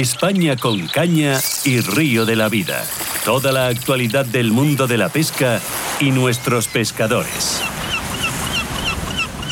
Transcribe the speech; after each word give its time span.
España 0.00 0.56
con 0.56 0.88
caña 0.88 1.38
y 1.64 1.78
río 1.80 2.26
de 2.26 2.34
la 2.34 2.48
vida. 2.48 2.82
Toda 3.24 3.52
la 3.52 3.68
actualidad 3.68 4.26
del 4.26 4.50
mundo 4.50 4.88
de 4.88 4.98
la 4.98 5.08
pesca 5.08 5.60
y 6.00 6.10
nuestros 6.10 6.66
pescadores. 6.66 7.62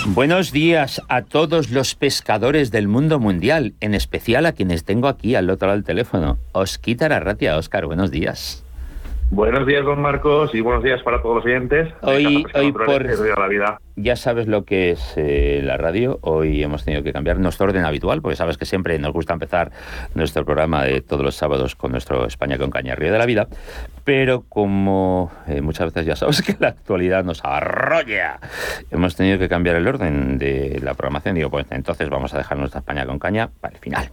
Buenos 0.04 0.50
días 0.50 1.00
a 1.08 1.22
todos 1.22 1.70
los 1.70 1.94
pescadores 1.94 2.72
del 2.72 2.88
mundo 2.88 3.20
mundial, 3.20 3.74
en 3.78 3.94
especial 3.94 4.46
a 4.46 4.52
quienes 4.52 4.82
tengo 4.82 5.06
aquí 5.06 5.36
al 5.36 5.48
otro 5.48 5.68
lado 5.68 5.76
del 5.76 5.84
teléfono. 5.84 6.38
Osquita 6.50 7.06
Arratia, 7.06 7.56
Oscar, 7.56 7.86
buenos 7.86 8.10
días. 8.10 8.64
Buenos 9.32 9.66
días, 9.66 9.82
don 9.82 9.98
Marcos, 9.98 10.54
y 10.54 10.60
buenos 10.60 10.84
días 10.84 11.02
para 11.02 11.22
todos 11.22 11.36
los 11.36 11.46
oyentes. 11.46 11.88
Hoy, 12.02 12.44
hoy 12.52 12.70
por... 12.70 13.38
La 13.38 13.48
vida. 13.48 13.80
Ya 13.96 14.14
sabes 14.14 14.46
lo 14.46 14.66
que 14.66 14.90
es 14.90 15.14
eh, 15.16 15.62
la 15.64 15.78
radio. 15.78 16.18
Hoy 16.20 16.62
hemos 16.62 16.84
tenido 16.84 17.02
que 17.02 17.14
cambiar 17.14 17.38
nuestro 17.38 17.64
orden 17.64 17.86
habitual, 17.86 18.20
porque 18.20 18.36
sabes 18.36 18.58
que 18.58 18.66
siempre 18.66 18.98
nos 18.98 19.14
gusta 19.14 19.32
empezar 19.32 19.72
nuestro 20.14 20.44
programa 20.44 20.84
de 20.84 21.00
todos 21.00 21.24
los 21.24 21.34
sábados 21.34 21.74
con 21.76 21.92
nuestro 21.92 22.26
España 22.26 22.58
con 22.58 22.68
Caña 22.68 22.94
Río 22.94 23.10
de 23.10 23.18
la 23.18 23.24
Vida. 23.24 23.48
Pero 24.04 24.44
como 24.50 25.32
eh, 25.48 25.62
muchas 25.62 25.86
veces 25.86 26.04
ya 26.04 26.14
sabes 26.14 26.42
que 26.46 26.54
la 26.60 26.68
actualidad 26.68 27.24
nos 27.24 27.42
arrolla, 27.42 28.38
hemos 28.90 29.16
tenido 29.16 29.38
que 29.38 29.48
cambiar 29.48 29.76
el 29.76 29.88
orden 29.88 30.36
de 30.36 30.78
la 30.84 30.92
programación. 30.92 31.36
Digo, 31.36 31.48
pues 31.48 31.64
entonces 31.70 32.10
vamos 32.10 32.34
a 32.34 32.36
dejar 32.36 32.58
nuestra 32.58 32.80
España 32.80 33.06
con 33.06 33.18
Caña 33.18 33.48
para 33.62 33.72
el 33.72 33.80
final. 33.80 34.10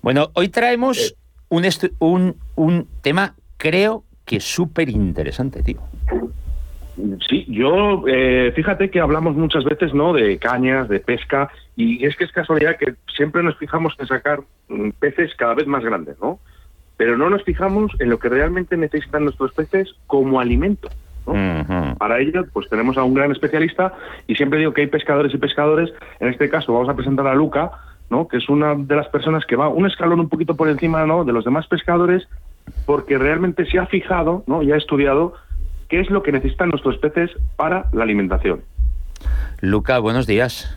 Bueno, 0.00 0.30
hoy 0.32 0.48
traemos 0.48 1.12
eh. 1.12 1.16
un, 1.50 1.68
un, 1.98 2.36
un 2.54 2.88
tema, 3.02 3.34
creo 3.58 4.05
que 4.26 4.36
es 4.36 4.44
súper 4.44 4.90
interesante, 4.90 5.62
tío. 5.62 5.80
Sí, 7.28 7.44
yo, 7.48 8.04
eh, 8.08 8.52
fíjate 8.54 8.90
que 8.90 9.00
hablamos 9.00 9.36
muchas 9.36 9.64
veces, 9.64 9.94
¿no?, 9.94 10.12
de 10.12 10.38
cañas, 10.38 10.88
de 10.88 10.98
pesca, 10.98 11.50
y 11.76 12.04
es 12.04 12.16
que 12.16 12.24
es 12.24 12.32
casualidad 12.32 12.76
que 12.76 12.94
siempre 13.14 13.42
nos 13.42 13.56
fijamos 13.58 13.94
en 13.98 14.06
sacar 14.06 14.40
mm, 14.68 14.90
peces 14.98 15.34
cada 15.36 15.54
vez 15.54 15.66
más 15.66 15.84
grandes, 15.84 16.18
¿no? 16.20 16.40
Pero 16.96 17.16
no 17.18 17.28
nos 17.28 17.44
fijamos 17.44 17.92
en 18.00 18.08
lo 18.08 18.18
que 18.18 18.30
realmente 18.30 18.76
necesitan 18.76 19.24
nuestros 19.24 19.52
peces 19.52 19.94
como 20.06 20.40
alimento. 20.40 20.88
¿no? 21.26 21.96
Para 21.98 22.20
ello, 22.20 22.46
pues 22.52 22.68
tenemos 22.70 22.96
a 22.96 23.04
un 23.04 23.12
gran 23.12 23.32
especialista 23.32 23.92
y 24.26 24.36
siempre 24.36 24.60
digo 24.60 24.72
que 24.72 24.82
hay 24.82 24.86
pescadores 24.86 25.34
y 25.34 25.38
pescadores. 25.38 25.92
En 26.20 26.28
este 26.28 26.48
caso, 26.48 26.72
vamos 26.72 26.88
a 26.88 26.94
presentar 26.94 27.26
a 27.26 27.34
Luca, 27.34 27.72
¿no? 28.08 28.28
que 28.28 28.38
es 28.38 28.48
una 28.48 28.74
de 28.74 28.96
las 28.96 29.08
personas 29.08 29.44
que 29.44 29.56
va 29.56 29.68
un 29.68 29.86
escalón 29.86 30.20
un 30.20 30.28
poquito 30.30 30.56
por 30.56 30.68
encima 30.70 31.04
¿no? 31.04 31.24
de 31.24 31.32
los 31.32 31.44
demás 31.44 31.66
pescadores 31.66 32.26
porque 32.84 33.18
realmente 33.18 33.66
se 33.66 33.78
ha 33.78 33.86
fijado 33.86 34.44
¿no? 34.46 34.62
y 34.62 34.72
ha 34.72 34.76
estudiado 34.76 35.34
qué 35.88 36.00
es 36.00 36.10
lo 36.10 36.22
que 36.22 36.32
necesitan 36.32 36.70
nuestros 36.70 36.98
peces 36.98 37.30
para 37.56 37.86
la 37.92 38.04
alimentación. 38.04 38.62
Luca, 39.60 39.98
buenos 39.98 40.26
días. 40.26 40.76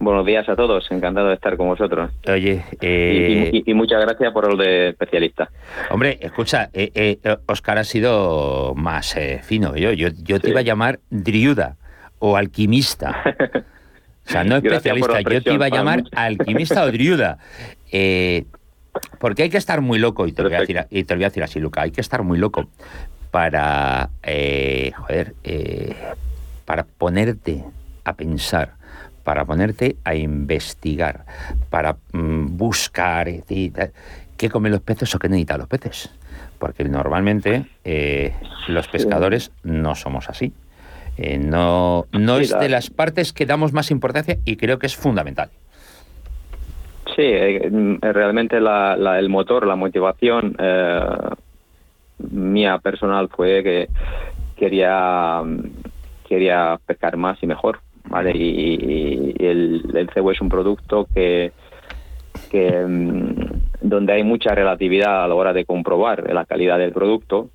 Buenos 0.00 0.26
días 0.26 0.48
a 0.48 0.56
todos, 0.56 0.90
encantado 0.90 1.28
de 1.28 1.34
estar 1.34 1.56
con 1.56 1.68
vosotros. 1.68 2.10
Oye, 2.26 2.64
y, 2.72 2.76
eh, 2.80 3.74
muchas 3.74 4.00
gracias 4.00 4.32
por 4.32 4.50
el 4.50 4.58
de 4.58 4.88
especialista. 4.88 5.48
Hombre, 5.90 6.18
escucha, 6.20 6.70
eh, 6.72 6.90
eh, 6.92 7.36
Oscar 7.46 7.78
ha 7.78 7.84
sido 7.84 8.74
más 8.74 9.16
fino. 9.42 9.76
Yo, 9.76 9.92
yo, 9.92 10.08
yo 10.24 10.40
te 10.40 10.50
iba 10.50 10.58
a 10.58 10.64
llamar 10.64 10.98
driuda 11.10 11.76
o 12.18 12.36
alquimista. 12.36 13.22
o 14.26 14.28
sea, 14.28 14.42
no 14.42 14.56
especialista, 14.56 15.20
yo 15.20 15.40
te 15.40 15.54
iba 15.54 15.66
a 15.66 15.68
llamar 15.68 16.02
alquimista 16.16 16.82
o 16.82 16.90
driuda. 16.90 17.38
Porque 19.18 19.44
hay 19.44 19.50
que 19.50 19.56
estar 19.56 19.80
muy 19.80 19.98
loco, 19.98 20.26
y 20.26 20.32
te, 20.32 20.42
voy 20.42 20.54
a 20.54 20.60
decir, 20.60 20.84
y 20.90 21.04
te 21.04 21.14
voy 21.14 21.24
a 21.24 21.28
decir 21.28 21.42
así, 21.42 21.60
Luca, 21.60 21.82
hay 21.82 21.90
que 21.90 22.00
estar 22.00 22.22
muy 22.22 22.38
loco 22.38 22.68
para, 23.30 24.10
eh, 24.22 24.92
joder, 24.94 25.34
eh, 25.42 25.96
para 26.66 26.84
ponerte 26.84 27.64
a 28.04 28.14
pensar, 28.14 28.74
para 29.24 29.44
ponerte 29.44 29.96
a 30.04 30.14
investigar, 30.14 31.24
para 31.70 31.96
mm, 32.12 32.56
buscar 32.56 33.28
qué 34.36 34.50
comen 34.50 34.72
los 34.72 34.82
peces 34.82 35.14
o 35.14 35.18
qué 35.18 35.28
necesitan 35.28 35.58
los 35.60 35.68
peces. 35.68 36.10
Porque 36.58 36.84
normalmente 36.84 37.66
eh, 37.84 38.34
los 38.68 38.86
pescadores 38.88 39.50
no 39.62 39.94
somos 39.94 40.28
así. 40.28 40.52
no 41.40 42.06
no 42.12 42.38
es 42.38 42.50
de 42.50 42.68
las 42.68 42.90
partes 42.90 43.32
que 43.32 43.46
damos 43.46 43.72
más 43.72 43.90
importancia 43.90 44.38
y 44.44 44.56
creo 44.56 44.78
que 44.78 44.86
es 44.86 44.94
fundamental. 44.94 45.50
Sí, 47.16 47.22
eh, 47.22 47.68
mm, 47.70 47.98
realmente 48.00 48.56
el 48.56 49.28
motor, 49.28 49.66
la 49.66 49.76
motivación 49.76 50.56
eh, 50.58 51.00
mía 52.30 52.78
personal 52.78 53.28
fue 53.28 53.62
que 53.62 53.88
quería 54.56 55.42
quería 56.26 56.78
pescar 56.86 57.16
más 57.16 57.42
y 57.42 57.46
mejor, 57.46 57.80
¿vale? 58.08 58.32
Y, 58.34 59.34
el, 59.38 59.82
el, 59.94 60.10
cebo 60.14 60.30
es 60.32 60.40
un 60.40 60.48
producto 60.48 61.06
que, 61.14 61.52
que 62.50 62.70
mm, 62.86 63.34
donde 63.82 64.12
hay 64.14 64.22
mucha 64.22 64.54
relatividad 64.54 65.24
a 65.24 65.28
la 65.28 65.34
hora 65.34 65.52
de 65.52 65.64
comprobar 65.64 66.32
la 66.32 66.46
calidad 66.46 66.78
del 66.78 66.92
producto 66.92 67.50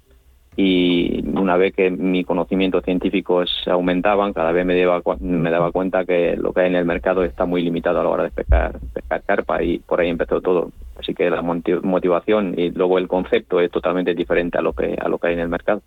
y 0.60 1.24
una 1.38 1.56
vez 1.56 1.76
que 1.76 1.92
mis 1.92 2.26
conocimientos 2.26 2.84
científicos 2.84 3.64
aumentaban, 3.68 4.34
cada 4.34 4.52
vez 4.52 4.66
me 4.66 4.76
daba, 4.76 5.04
me 5.20 5.52
daba 5.52 5.72
cuenta 5.72 6.04
que 6.04 6.36
lo 6.36 6.52
que 6.52 6.62
hay 6.62 6.68
en 6.68 6.76
el 6.76 6.86
mercado 6.86 7.24
está 7.24 7.46
muy 7.46 7.62
limitado 7.62 8.00
a 8.00 8.04
la 8.04 8.10
hora 8.10 8.24
de 8.24 8.32
pescar, 8.32 8.80
pescar 8.92 9.22
carpa 9.22 9.62
y 9.62 9.78
por 9.78 10.02
ahí 10.02 10.10
empezó 10.10 10.42
todo. 10.42 10.72
Así 11.00 11.14
que 11.14 11.30
la 11.30 11.44
motivación 11.44 12.56
y 12.58 12.72
luego 12.72 12.98
el 12.98 13.08
concepto 13.08 13.62
es 13.62 13.70
totalmente 13.70 14.16
diferente 14.16 14.58
a 14.58 14.62
lo 14.62 14.74
que, 14.74 14.98
a 15.00 15.08
lo 15.08 15.20
que 15.20 15.28
hay 15.28 15.34
en 15.36 15.42
el 15.42 15.50
mercado. 15.50 15.84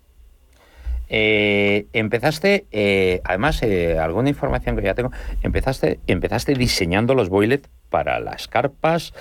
Eh, 1.09 1.87
empezaste, 1.91 2.67
eh, 2.71 3.19
además, 3.25 3.61
eh, 3.63 3.99
alguna 3.99 4.29
información 4.29 4.77
que 4.77 4.83
ya 4.83 4.93
tengo, 4.93 5.11
empezaste, 5.43 5.99
empezaste 6.07 6.53
diseñando 6.53 7.13
los 7.13 7.27
boilet 7.27 7.67
para 7.89 8.21
las 8.21 8.47
carpas, 8.47 9.13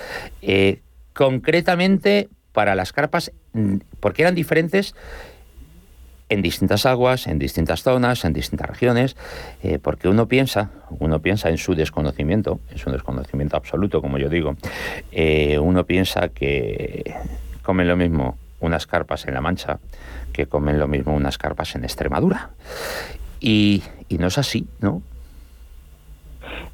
concretamente 1.13 2.29
para 2.53 2.77
las 2.77 2.93
carpas, 2.93 3.33
mm, 3.53 3.79
porque 3.99 4.23
eran 4.23 4.37
diferentes 4.37 4.95
en 6.31 6.43
distintas 6.43 6.87
aguas, 6.87 7.27
en 7.27 7.39
distintas 7.39 7.83
zonas, 7.83 8.25
en 8.25 8.33
distintas 8.33 8.69
regiones, 8.71 9.17
eh, 9.63 9.79
porque 9.83 10.09
uno 10.09 10.27
piensa, 10.27 10.71
uno 11.01 11.21
piensa 11.21 11.51
en 11.51 11.59
su 11.59 11.75
desconocimiento, 11.75 12.61
en 12.71 12.79
su 12.79 12.91
desconocimiento 12.91 13.57
absoluto, 13.57 14.01
como 14.01 14.17
yo 14.17 14.29
digo, 14.31 14.57
eh, 15.13 15.59
uno 15.59 15.85
piensa 15.85 16.29
que 16.29 17.15
comen 17.63 17.89
lo 17.89 17.97
mismo 17.97 18.39
unas 18.61 18.87
carpas 18.87 19.27
en 19.27 19.35
La 19.35 19.41
Mancha 19.41 19.79
que 20.33 20.47
comen 20.47 20.79
lo 20.79 20.87
mismo 20.87 21.15
unas 21.15 21.37
carpas 21.37 21.75
en 21.75 21.83
Extremadura. 21.83 22.51
Y, 23.41 23.83
no 24.19 24.29
es 24.29 24.39
así, 24.39 24.69
¿no? 24.81 25.03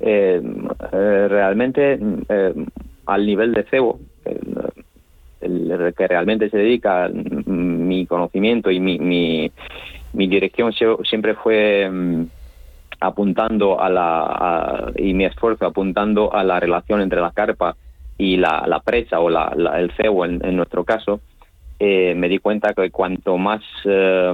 Eh, 0.00 0.42
realmente, 1.28 1.98
al 3.06 3.26
nivel 3.26 3.54
de 3.54 3.62
cebo, 3.64 4.00
el 5.46 5.94
que 5.94 6.06
realmente 6.06 6.50
se 6.50 6.58
dedica, 6.58 7.08
mi 7.08 8.06
conocimiento 8.06 8.70
y 8.70 8.80
mi, 8.80 8.98
mi, 8.98 9.50
dirección 10.12 10.72
siempre 10.72 11.34
fue 11.34 11.88
mm, 11.90 12.24
apuntando 13.00 13.80
a 13.80 13.88
la 13.88 14.92
y 14.96 15.14
mi 15.14 15.24
esfuerzo 15.24 15.66
apuntando 15.66 16.32
a 16.32 16.42
la 16.44 16.60
relación 16.60 17.00
entre 17.00 17.20
la 17.20 17.32
carpa 17.32 17.76
y 18.18 18.36
la, 18.36 18.64
la 18.66 18.80
presa 18.80 19.20
o 19.20 19.28
la, 19.28 19.52
el 19.78 19.90
cebo 19.92 20.24
en, 20.24 20.56
nuestro 20.56 20.84
caso 20.84 21.20
eh, 21.78 22.14
me 22.16 22.28
di 22.28 22.38
cuenta 22.38 22.72
que 22.72 22.90
cuanto 22.90 23.36
más 23.36 23.62
eh, 23.84 24.32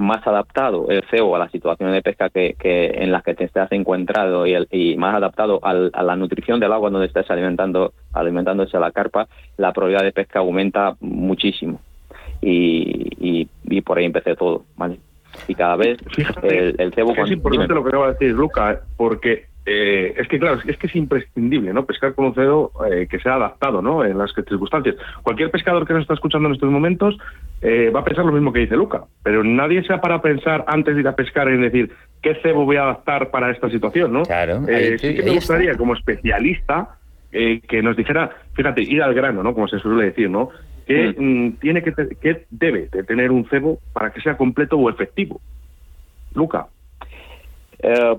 más 0.00 0.26
adaptado 0.26 0.88
el 0.88 1.02
cebo 1.10 1.36
a 1.36 1.38
las 1.38 1.50
situaciones 1.50 1.94
de 1.94 2.02
pesca 2.02 2.30
que, 2.30 2.56
en 2.62 3.12
las 3.12 3.22
que 3.22 3.34
te 3.34 3.44
estás 3.44 3.70
encontrado 3.72 4.46
y, 4.46 4.56
y 4.70 4.96
más 4.96 5.14
adaptado 5.14 5.60
a 5.62 6.02
la 6.02 6.16
nutrición 6.16 6.60
del 6.60 6.72
agua 6.72 6.90
donde 6.90 7.06
estás 7.06 7.30
alimentando 7.30 7.92
alimentándose 8.12 8.76
a 8.76 8.80
la 8.80 8.92
carpa, 8.92 9.28
la 9.56 9.72
probabilidad 9.72 10.04
de 10.04 10.12
pesca 10.12 10.40
aumenta 10.40 10.96
muchísimo. 11.00 11.80
Y, 12.40 13.48
y, 13.64 13.80
por 13.80 13.98
ahí 13.98 14.04
empecé 14.04 14.36
todo, 14.36 14.64
¿vale? 14.76 14.98
Y 15.48 15.54
cada 15.54 15.76
vez 15.76 15.98
el, 16.42 16.92
cebo... 16.94 17.12
Es 17.12 17.30
importante 17.30 17.74
lo 17.74 17.82
que 17.82 17.88
acaba 17.88 18.06
de 18.06 18.12
decir 18.12 18.32
Luca, 18.32 18.80
porque 18.96 19.46
eh, 19.66 20.14
es 20.18 20.28
que 20.28 20.38
claro, 20.38 20.60
es 20.66 20.76
que 20.76 20.86
es 20.86 20.94
imprescindible, 20.94 21.72
¿no? 21.72 21.86
Pescar 21.86 22.14
con 22.14 22.26
un 22.26 22.34
cedo 22.34 22.72
eh, 22.90 23.06
que 23.08 23.18
sea 23.18 23.36
adaptado, 23.36 23.80
¿no? 23.80 24.04
En 24.04 24.18
las 24.18 24.32
circunstancias. 24.34 24.96
Cualquier 25.22 25.50
pescador 25.50 25.86
que 25.86 25.94
nos 25.94 26.02
está 26.02 26.14
escuchando 26.14 26.48
en 26.48 26.54
estos 26.54 26.70
momentos 26.70 27.16
eh, 27.62 27.90
va 27.90 28.00
a 28.00 28.04
pensar 28.04 28.26
lo 28.26 28.32
mismo 28.32 28.52
que 28.52 28.60
dice 28.60 28.76
Luca, 28.76 29.04
pero 29.22 29.42
nadie 29.42 29.82
se 29.84 29.94
ha 29.94 30.00
para 30.00 30.20
pensar 30.20 30.64
antes 30.68 30.94
de 30.94 31.00
ir 31.00 31.08
a 31.08 31.16
pescar 31.16 31.48
en 31.48 31.62
decir 31.62 31.90
qué 32.20 32.34
cebo 32.42 32.66
voy 32.66 32.76
a 32.76 32.82
adaptar 32.82 33.30
para 33.30 33.50
esta 33.50 33.70
situación, 33.70 34.12
¿no? 34.12 34.22
Claro. 34.24 34.60
sí 34.98 35.14
que 35.14 35.22
me 35.22 35.32
gustaría, 35.32 35.74
como 35.76 35.94
especialista, 35.94 36.98
que 37.30 37.82
nos 37.82 37.96
dijera, 37.96 38.30
fíjate, 38.54 38.82
ir 38.82 39.02
al 39.02 39.14
grano, 39.14 39.42
¿no? 39.42 39.54
Como 39.54 39.66
se 39.66 39.78
suele 39.78 40.04
decir, 40.04 40.28
¿no? 40.30 40.50
¿Qué, 40.86 41.14
mm. 41.16 41.58
tiene 41.60 41.82
que, 41.82 41.92
qué 42.20 42.44
debe 42.50 42.88
de 42.92 43.02
tener 43.02 43.30
un 43.30 43.48
cebo 43.48 43.78
para 43.94 44.12
que 44.12 44.20
sea 44.20 44.36
completo 44.36 44.76
o 44.76 44.90
efectivo? 44.90 45.40
Luca. 46.34 46.66
Eh, 47.78 48.18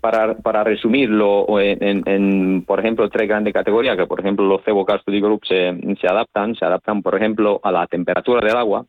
para, 0.00 0.34
para 0.36 0.64
resumirlo, 0.64 1.46
en, 1.60 2.02
en, 2.06 2.64
por 2.64 2.80
ejemplo, 2.80 3.08
tres 3.08 3.28
grandes 3.28 3.54
categorías, 3.54 3.96
que 3.96 4.06
por 4.06 4.20
ejemplo 4.20 4.44
los 4.44 4.62
Cebo 4.64 4.84
Study 4.84 5.20
Group 5.20 5.44
se, 5.46 5.72
se 6.00 6.06
adaptan, 6.08 6.54
se 6.56 6.64
adaptan, 6.64 7.02
por 7.02 7.14
ejemplo, 7.14 7.60
a 7.62 7.70
la 7.70 7.86
temperatura 7.86 8.44
del 8.44 8.56
agua, 8.56 8.84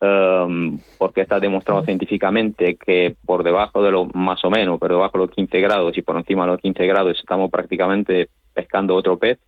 um, 0.00 0.78
porque 0.98 1.22
está 1.22 1.40
demostrado 1.40 1.82
científicamente 1.84 2.76
que 2.76 3.16
por 3.24 3.42
debajo 3.42 3.82
de 3.82 3.90
lo 3.90 4.04
más 4.12 4.44
o 4.44 4.50
menos, 4.50 4.78
pero 4.78 4.96
debajo 4.96 5.18
de 5.18 5.26
los 5.26 5.34
15 5.34 5.60
grados 5.60 5.96
y 5.96 6.02
por 6.02 6.16
encima 6.16 6.44
de 6.44 6.52
los 6.52 6.60
15 6.60 6.86
grados 6.86 7.18
estamos 7.18 7.50
prácticamente 7.50 8.28
pescando 8.52 8.94
otro 8.94 9.18
pez. 9.18 9.38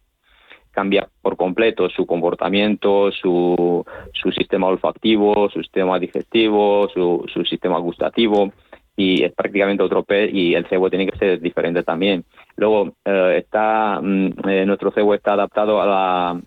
cambia 0.70 1.09
por 1.20 1.37
completo 1.37 1.91
su 1.91 2.06
comportamiento, 2.06 3.11
su, 3.12 3.85
su 4.12 4.32
sistema 4.32 4.69
olfactivo, 4.69 5.50
su 5.50 5.61
sistema 5.61 5.99
digestivo, 5.99 6.88
su, 6.88 7.25
su 7.32 7.44
sistema 7.44 7.79
gustativo 7.79 8.53
y 8.98 9.22
es 9.22 9.32
prácticamente 9.32 9.84
otro 9.84 10.02
pez 10.02 10.28
y 10.34 10.56
el 10.56 10.66
cebo 10.66 10.90
tiene 10.90 11.06
que 11.06 11.16
ser 11.16 11.40
diferente 11.40 11.84
también. 11.84 12.24
Luego 12.56 12.94
eh, 13.04 13.36
está 13.38 14.00
mm, 14.02 14.48
eh, 14.48 14.66
nuestro 14.66 14.90
cebo 14.90 15.14
está 15.14 15.34
adaptado 15.34 15.80
a 15.80 15.86
la, 15.86 16.40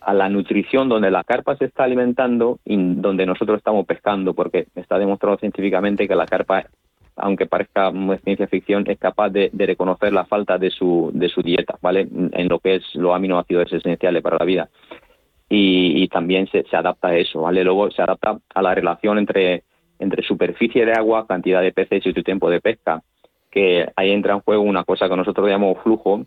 a 0.00 0.12
la 0.12 0.28
nutrición 0.28 0.88
donde 0.88 1.12
la 1.12 1.22
carpa 1.22 1.56
se 1.56 1.66
está 1.66 1.84
alimentando 1.84 2.58
y 2.64 2.76
donde 2.76 3.24
nosotros 3.26 3.58
estamos 3.58 3.86
pescando, 3.86 4.34
porque 4.34 4.66
está 4.74 4.98
demostrado 4.98 5.36
científicamente 5.36 6.08
que 6.08 6.16
la 6.16 6.26
carpa, 6.26 6.64
aunque 7.14 7.46
parezca 7.46 7.92
ciencia 8.24 8.48
ficción, 8.48 8.82
es 8.90 8.98
capaz 8.98 9.30
de, 9.30 9.52
reconocer 9.54 10.12
la 10.12 10.24
falta 10.24 10.58
de 10.58 10.70
su, 10.70 11.12
de 11.14 11.28
su 11.28 11.42
dieta, 11.42 11.78
¿vale? 11.80 12.08
En 12.32 12.48
lo 12.48 12.58
que 12.58 12.74
es 12.74 12.94
los 12.96 13.14
aminoácidos 13.14 13.72
esenciales 13.72 14.20
para 14.20 14.38
la 14.38 14.44
vida. 14.44 14.68
Y, 15.48 16.02
y 16.02 16.08
también 16.08 16.48
se, 16.48 16.64
se 16.64 16.76
adapta 16.76 17.08
a 17.08 17.16
eso, 17.16 17.42
¿vale? 17.42 17.62
Luego 17.62 17.88
se 17.92 18.02
adapta 18.02 18.36
a 18.52 18.62
la 18.62 18.74
relación 18.74 19.18
entre 19.18 19.62
entre 20.04 20.22
superficie 20.22 20.86
de 20.86 20.92
agua, 20.92 21.26
cantidad 21.26 21.60
de 21.60 21.72
peces 21.72 22.06
y 22.06 22.12
tu 22.12 22.22
tiempo 22.22 22.48
de 22.48 22.60
pesca, 22.60 23.02
que 23.50 23.88
ahí 23.96 24.10
entra 24.10 24.34
en 24.34 24.40
juego 24.40 24.62
una 24.62 24.84
cosa 24.84 25.08
que 25.08 25.16
nosotros 25.16 25.48
llamamos 25.48 25.82
flujo, 25.82 26.24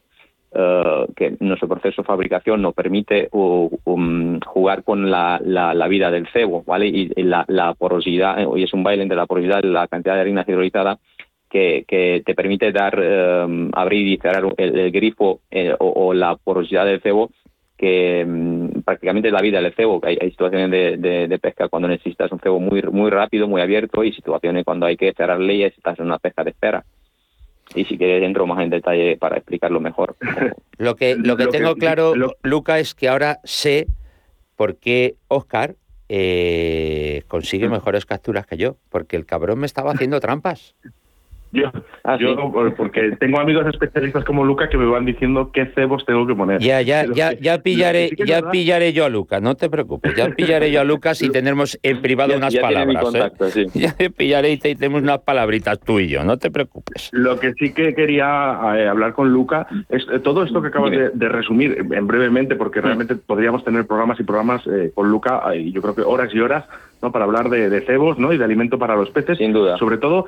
eh, 0.54 1.06
que 1.16 1.36
nuestro 1.40 1.68
proceso 1.68 2.02
de 2.02 2.06
fabricación 2.08 2.62
nos 2.62 2.74
permite 2.74 3.28
um, 3.32 4.40
jugar 4.40 4.84
con 4.84 5.12
la, 5.12 5.40
la, 5.44 5.88
vida 5.88 6.10
del 6.10 6.28
cebo, 6.30 6.64
¿vale? 6.66 6.88
Y, 6.88 7.10
la, 7.24 7.76
porosidad, 7.78 8.46
hoy 8.48 8.64
es 8.64 8.74
un 8.74 8.82
baile 8.82 9.04
entre 9.04 9.18
la 9.18 9.26
porosidad 9.26 9.62
y 9.64 9.68
la 9.68 9.88
cantidad 9.88 10.16
de 10.16 10.22
harina 10.22 10.46
hidrolizada 10.48 11.00
que, 11.50 12.24
te 12.26 12.34
permite 12.34 12.72
dar, 12.72 12.98
eh, 13.02 13.70
abrir 13.74 14.08
y 14.08 14.18
cerrar 14.18 14.54
el, 14.58 14.92
grifo 14.92 15.42
eh, 15.52 15.76
o, 15.78 16.14
la 16.14 16.36
porosidad 16.38 16.86
del 16.86 17.02
cebo 17.02 17.30
que 17.78 18.26
mm, 18.26 18.57
prácticamente 18.88 19.28
es 19.28 19.34
la 19.34 19.42
vida 19.42 19.60
del 19.60 19.74
cebo, 19.74 20.00
que 20.00 20.18
hay, 20.22 20.32
situaciones 20.32 20.72
de, 20.72 21.40
pesca 21.42 21.68
cuando 21.68 21.90
necesitas 21.90 22.32
un 22.32 22.40
cebo 22.40 22.58
muy, 22.58 22.82
muy 22.84 23.10
rápido, 23.10 23.46
muy 23.46 23.60
abierto, 23.60 24.02
y 24.02 24.14
situaciones 24.14 24.64
cuando 24.64 24.86
hay 24.86 24.96
que 24.96 25.12
cerrar 25.12 25.42
leyes, 25.42 25.74
estás 25.76 26.00
en 26.00 26.06
una 26.06 26.20
pesca 26.20 26.46
de 26.46 26.52
espera. 26.52 26.86
Y 27.76 27.84
si 27.84 27.98
quieres 27.98 28.24
entro 28.24 28.48
más 28.48 28.64
en 28.64 28.70
detalle 28.70 29.18
para 29.18 29.36
explicarlo 29.36 29.82
mejor. 29.82 30.16
lo 30.78 30.96
que, 30.96 31.18
lo 31.18 31.36
que 31.36 31.48
tengo 31.48 31.76
claro, 31.76 32.14
Luca, 32.44 32.80
es 32.80 32.96
que 32.96 33.10
ahora 33.10 33.40
sé 33.44 33.88
por 34.56 34.78
qué 34.78 35.16
Oscar 35.28 35.76
eh, 36.08 37.24
consigue 37.28 37.68
mm. 37.68 37.72
mejores 37.72 38.06
capturas 38.06 38.48
que 38.48 38.56
yo, 38.56 38.78
porque 38.88 39.18
el 39.18 39.26
cabrón 39.26 39.60
me 39.60 39.66
estaba 39.66 39.92
haciendo 39.92 40.22
trampas. 40.22 40.76
Yo, 41.52 41.72
ah, 42.04 42.18
yo 42.20 42.52
porque 42.76 43.16
tengo 43.20 43.40
amigos 43.40 43.66
especialistas 43.68 44.26
como 44.26 44.44
Luca 44.44 44.68
que 44.68 44.78
me 44.78 44.86
van 44.86 45.06
diciendo 45.06 45.52
qué 45.54 45.68
cebos 45.68 46.06
tengo 46.06 46.28
que 46.28 46.36
poner. 46.36 46.60
Ya, 46.60 46.82
ya, 46.82 47.06
ya, 47.06 47.32
ya 47.34 47.60
pillaré, 47.60 48.10
ya 48.26 48.52
pillaré 48.52 48.92
yo 48.92 49.06
a 49.06 49.10
Luca, 49.10 49.40
no 49.40 49.56
te 49.56 49.70
preocupes, 49.70 50.14
ya 50.16 50.30
pillaré 50.30 50.72
yo 50.72 50.82
a 50.82 50.84
Luca 50.84 51.16
si 51.16 51.30
tenemos 51.32 51.80
en 51.84 52.02
privado 52.02 52.36
unas 52.36 52.56
palabras. 52.56 53.16
¿eh? 53.56 53.68
Ya 53.74 53.96
pillaré 54.16 54.52
y 54.52 54.58
tenemos 54.58 55.02
unas 55.02 55.20
palabritas 55.20 55.80
tú 55.80 56.00
y 56.00 56.10
yo, 56.10 56.24
no 56.24 56.38
te 56.38 56.52
preocupes. 56.52 57.10
Lo 57.14 57.40
que 57.40 57.54
sí 57.54 57.74
que 57.74 57.96
quería 57.96 58.60
eh, 58.76 58.88
hablar 58.88 59.14
con 59.14 59.32
Luca 59.32 59.68
es 59.90 60.06
eh, 60.12 60.20
todo 60.20 60.44
esto 60.44 60.62
que 60.62 60.68
acabas 60.68 60.92
de, 60.92 61.30
resumir 61.30 61.78
en 61.92 62.08
brevemente, 62.08 62.56
porque 62.56 62.82
realmente 62.82 63.16
podríamos 63.16 63.64
tener 63.64 63.86
programas 63.86 64.20
y 64.20 64.24
programas 64.24 64.64
con 64.96 65.10
Luca, 65.10 65.44
y 65.56 65.72
yo 65.72 65.82
creo 65.82 65.96
que 65.96 66.02
horas 66.02 66.34
y 66.34 66.40
horas, 66.40 66.66
¿no? 67.02 67.12
para 67.12 67.26
hablar 67.26 67.50
de, 67.50 67.70
de 67.70 67.82
cebos 67.82 68.18
¿no? 68.18 68.34
y 68.34 68.38
de 68.38 68.44
alimento 68.44 68.80
para 68.80 68.96
los 68.96 69.10
peces. 69.12 69.38
Sin 69.38 69.54
duda. 69.54 69.78
Sobre 69.78 69.98
todo 69.98 70.28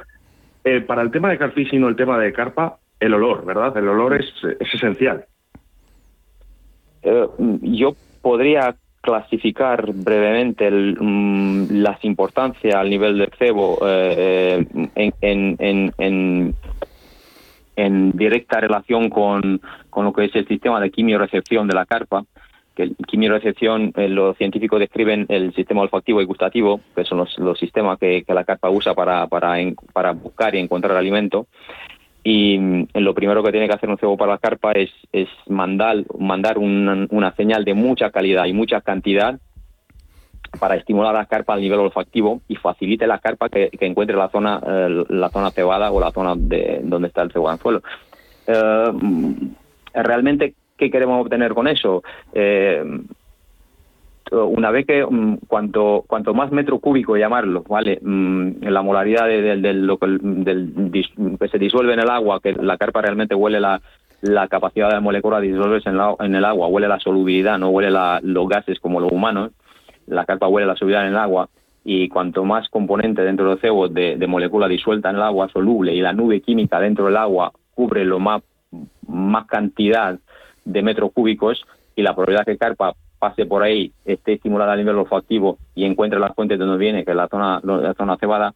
eh, 0.63 0.81
para 0.81 1.01
el 1.01 1.11
tema 1.11 1.29
de 1.29 1.37
carfishing 1.37 1.83
o 1.83 1.87
el 1.87 1.95
tema 1.95 2.19
de 2.19 2.33
carpa, 2.33 2.77
el 2.99 3.13
olor, 3.13 3.45
¿verdad? 3.45 3.75
El 3.77 3.87
olor 3.87 4.19
es, 4.19 4.33
esencial. 4.59 5.25
Eh, 7.01 7.27
yo 7.61 7.95
podría 8.21 8.75
clasificar 9.01 9.93
brevemente 9.93 10.69
mm, 10.69 11.67
las 11.81 12.03
importancias 12.03 12.75
al 12.75 12.89
nivel 12.89 13.17
del 13.17 13.31
cebo 13.37 13.79
eh, 13.85 14.65
en, 14.95 16.55
en, 17.75 18.11
directa 18.11 18.59
relación 18.59 19.09
con, 19.09 19.61
con, 19.89 20.03
lo 20.03 20.11
que 20.11 20.25
es 20.25 20.35
el 20.35 20.45
sistema 20.45 20.81
de 20.81 20.91
quimio-recepción 20.91 21.65
de 21.67 21.75
la 21.75 21.85
carpa 21.85 22.25
que 22.79 22.93
quimiorecepción, 23.07 23.91
eh, 23.97 24.07
los 24.07 24.37
científicos 24.37 24.79
describen 24.79 25.25
el 25.27 25.53
sistema 25.53 25.81
olfactivo 25.81 26.21
y 26.21 26.25
gustativo, 26.25 26.79
que 26.95 27.03
son 27.03 27.17
los, 27.17 27.59
sistemas 27.59 27.99
que, 27.99 28.23
la 28.27 28.45
carpa 28.45 28.69
usa 28.69 28.93
para, 28.93 29.27
para, 29.27 29.55
para 29.91 30.13
buscar 30.13 30.55
y 30.55 30.59
encontrar 30.59 30.95
alimento. 30.95 31.47
Y 32.23 32.57
mm, 32.57 32.87
lo 32.95 33.13
primero 33.13 33.43
que 33.43 33.51
tiene 33.51 33.67
que 33.67 33.75
hacer 33.75 33.89
un 33.89 33.97
cebo 33.97 34.15
para 34.15 34.33
la 34.33 34.37
carpa 34.37 34.71
es, 34.71 34.89
es 35.11 35.27
mandar, 35.47 36.05
mandar 36.17 36.57
una, 36.57 37.35
señal 37.35 37.65
de 37.65 37.73
mucha 37.73 38.11
calidad 38.11 38.45
y 38.45 38.53
mucha 38.53 38.79
cantidad 38.81 39.39
para 40.59 40.75
estimular 40.75 41.15
a 41.15 41.19
la 41.19 41.25
carpa 41.25 41.53
al 41.53 41.61
nivel 41.61 41.79
olfactivo 41.79 42.41
y 42.47 42.55
facilite 42.55 43.05
la 43.07 43.19
carpa 43.19 43.49
que, 43.49 43.69
encuentre 43.81 44.15
la 44.15 44.29
zona 44.29 44.59
eh, 44.65 45.03
la 45.09 45.29
zona 45.29 45.51
cebada 45.51 45.91
o 45.91 45.99
la 45.99 46.11
zona 46.11 46.33
de 46.35 46.79
donde 46.83 47.09
está 47.09 47.21
el 47.21 47.31
cebo 47.31 47.55
suelo. 47.57 47.83
Eh, 48.47 48.91
mm, 48.91 49.33
realmente 49.93 50.55
¿Qué 50.79 50.89
queremos 50.89 51.21
obtener 51.21 51.53
con 51.53 51.67
eso? 51.67 52.01
Eh, 52.33 52.81
una 54.31 54.71
vez 54.71 54.85
que 54.85 55.05
mm, 55.05 55.39
cuanto 55.47 56.05
cuanto 56.07 56.33
más 56.33 56.51
metro 56.51 56.79
cúbico 56.79 57.17
llamarlo, 57.17 57.63
¿vale? 57.67 57.99
Mm, 58.01 58.63
la 58.63 58.81
molaridad 58.81 59.27
de, 59.27 59.73
lo 59.73 59.97
que, 59.97 61.49
se 61.51 61.59
disuelve 61.59 61.93
en 61.93 61.99
el 61.99 62.09
agua, 62.09 62.39
que 62.39 62.53
la 62.53 62.77
carpa 62.77 63.01
realmente 63.01 63.35
huele 63.35 63.59
la, 63.59 63.81
la 64.21 64.47
capacidad 64.47 64.87
de 64.87 64.93
la 64.93 65.01
molécula 65.01 65.41
de 65.41 65.47
disolverse 65.47 65.89
en, 65.89 66.35
el 66.35 66.45
agua, 66.45 66.67
huele 66.67 66.87
la 66.87 66.99
solubilidad, 66.99 67.59
no 67.59 67.69
huele 67.69 67.91
los 68.21 68.47
gases 68.47 68.79
como 68.79 69.01
los 69.01 69.11
humanos, 69.11 69.51
la 70.07 70.23
carpa 70.23 70.47
huele 70.47 70.65
la 70.65 70.77
solubilidad 70.77 71.07
en 71.07 71.13
el 71.13 71.19
agua, 71.19 71.49
y 71.83 72.07
cuanto 72.07 72.45
más 72.45 72.69
componente 72.69 73.23
dentro 73.23 73.49
del 73.49 73.59
cebo 73.59 73.89
de, 73.89 74.15
de 74.15 74.27
molécula 74.27 74.69
disuelta 74.69 75.09
en 75.09 75.17
el 75.17 75.23
agua 75.23 75.49
soluble 75.49 75.93
y 75.93 75.99
la 75.99 76.13
nube 76.13 76.39
química 76.39 76.79
dentro 76.79 77.05
del 77.05 77.17
agua 77.17 77.51
cubre 77.73 78.05
lo 78.05 78.19
más, 78.19 78.43
más 79.07 79.45
cantidad 79.47 80.19
de 80.65 80.81
metros 80.81 81.11
cúbicos 81.13 81.65
y 81.95 82.01
la 82.01 82.13
probabilidad 82.13 82.45
que 82.45 82.57
carpa 82.57 82.93
pase 83.19 83.45
por 83.45 83.63
ahí, 83.63 83.91
esté 84.05 84.33
estimulada 84.33 84.73
a 84.73 84.77
nivel 84.77 84.97
olfactivo 84.97 85.57
y 85.75 85.83
encuentre 85.83 86.19
la 86.19 86.33
fuente 86.33 86.57
de 86.57 86.65
donde 86.65 86.77
viene, 86.77 87.03
que 87.03 87.11
es 87.11 87.17
la 87.17 87.27
zona, 87.27 87.59
la 87.63 87.93
zona 87.93 88.17
cebada, 88.17 88.53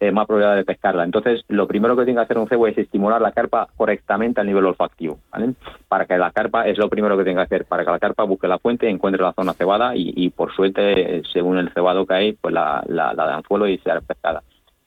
es 0.00 0.12
más 0.12 0.26
probabilidad 0.26 0.56
de 0.56 0.64
pescarla. 0.64 1.04
Entonces, 1.04 1.44
lo 1.48 1.66
primero 1.66 1.96
que 1.96 2.04
tiene 2.04 2.18
que 2.18 2.24
hacer 2.24 2.38
un 2.38 2.48
cebo 2.48 2.66
es 2.66 2.76
estimular 2.76 3.20
la 3.20 3.32
carpa 3.32 3.68
correctamente 3.76 4.40
a 4.40 4.44
nivel 4.44 4.64
olfactivo, 4.64 5.18
¿vale? 5.30 5.54
Para 5.88 6.06
que 6.06 6.16
la 6.16 6.30
carpa, 6.30 6.66
es 6.66 6.78
lo 6.78 6.88
primero 6.88 7.16
que 7.16 7.24
tiene 7.24 7.38
que 7.38 7.44
hacer, 7.44 7.64
para 7.66 7.84
que 7.84 7.90
la 7.90 7.98
carpa 7.98 8.24
busque 8.24 8.48
la 8.48 8.58
fuente, 8.58 8.88
encuentre 8.88 9.22
la 9.22 9.32
zona 9.32 9.52
cebada 9.52 9.92
y, 9.94 10.30
por 10.30 10.54
suerte, 10.54 11.22
según 11.32 11.58
el 11.58 11.72
cebado 11.72 12.06
que 12.06 12.14
hay, 12.14 12.32
pues 12.32 12.54
la 12.54 12.82
de 12.86 13.32
anzuelo 13.32 13.68
y 13.68 13.78
sea 13.78 14.00
pescada. 14.00 14.42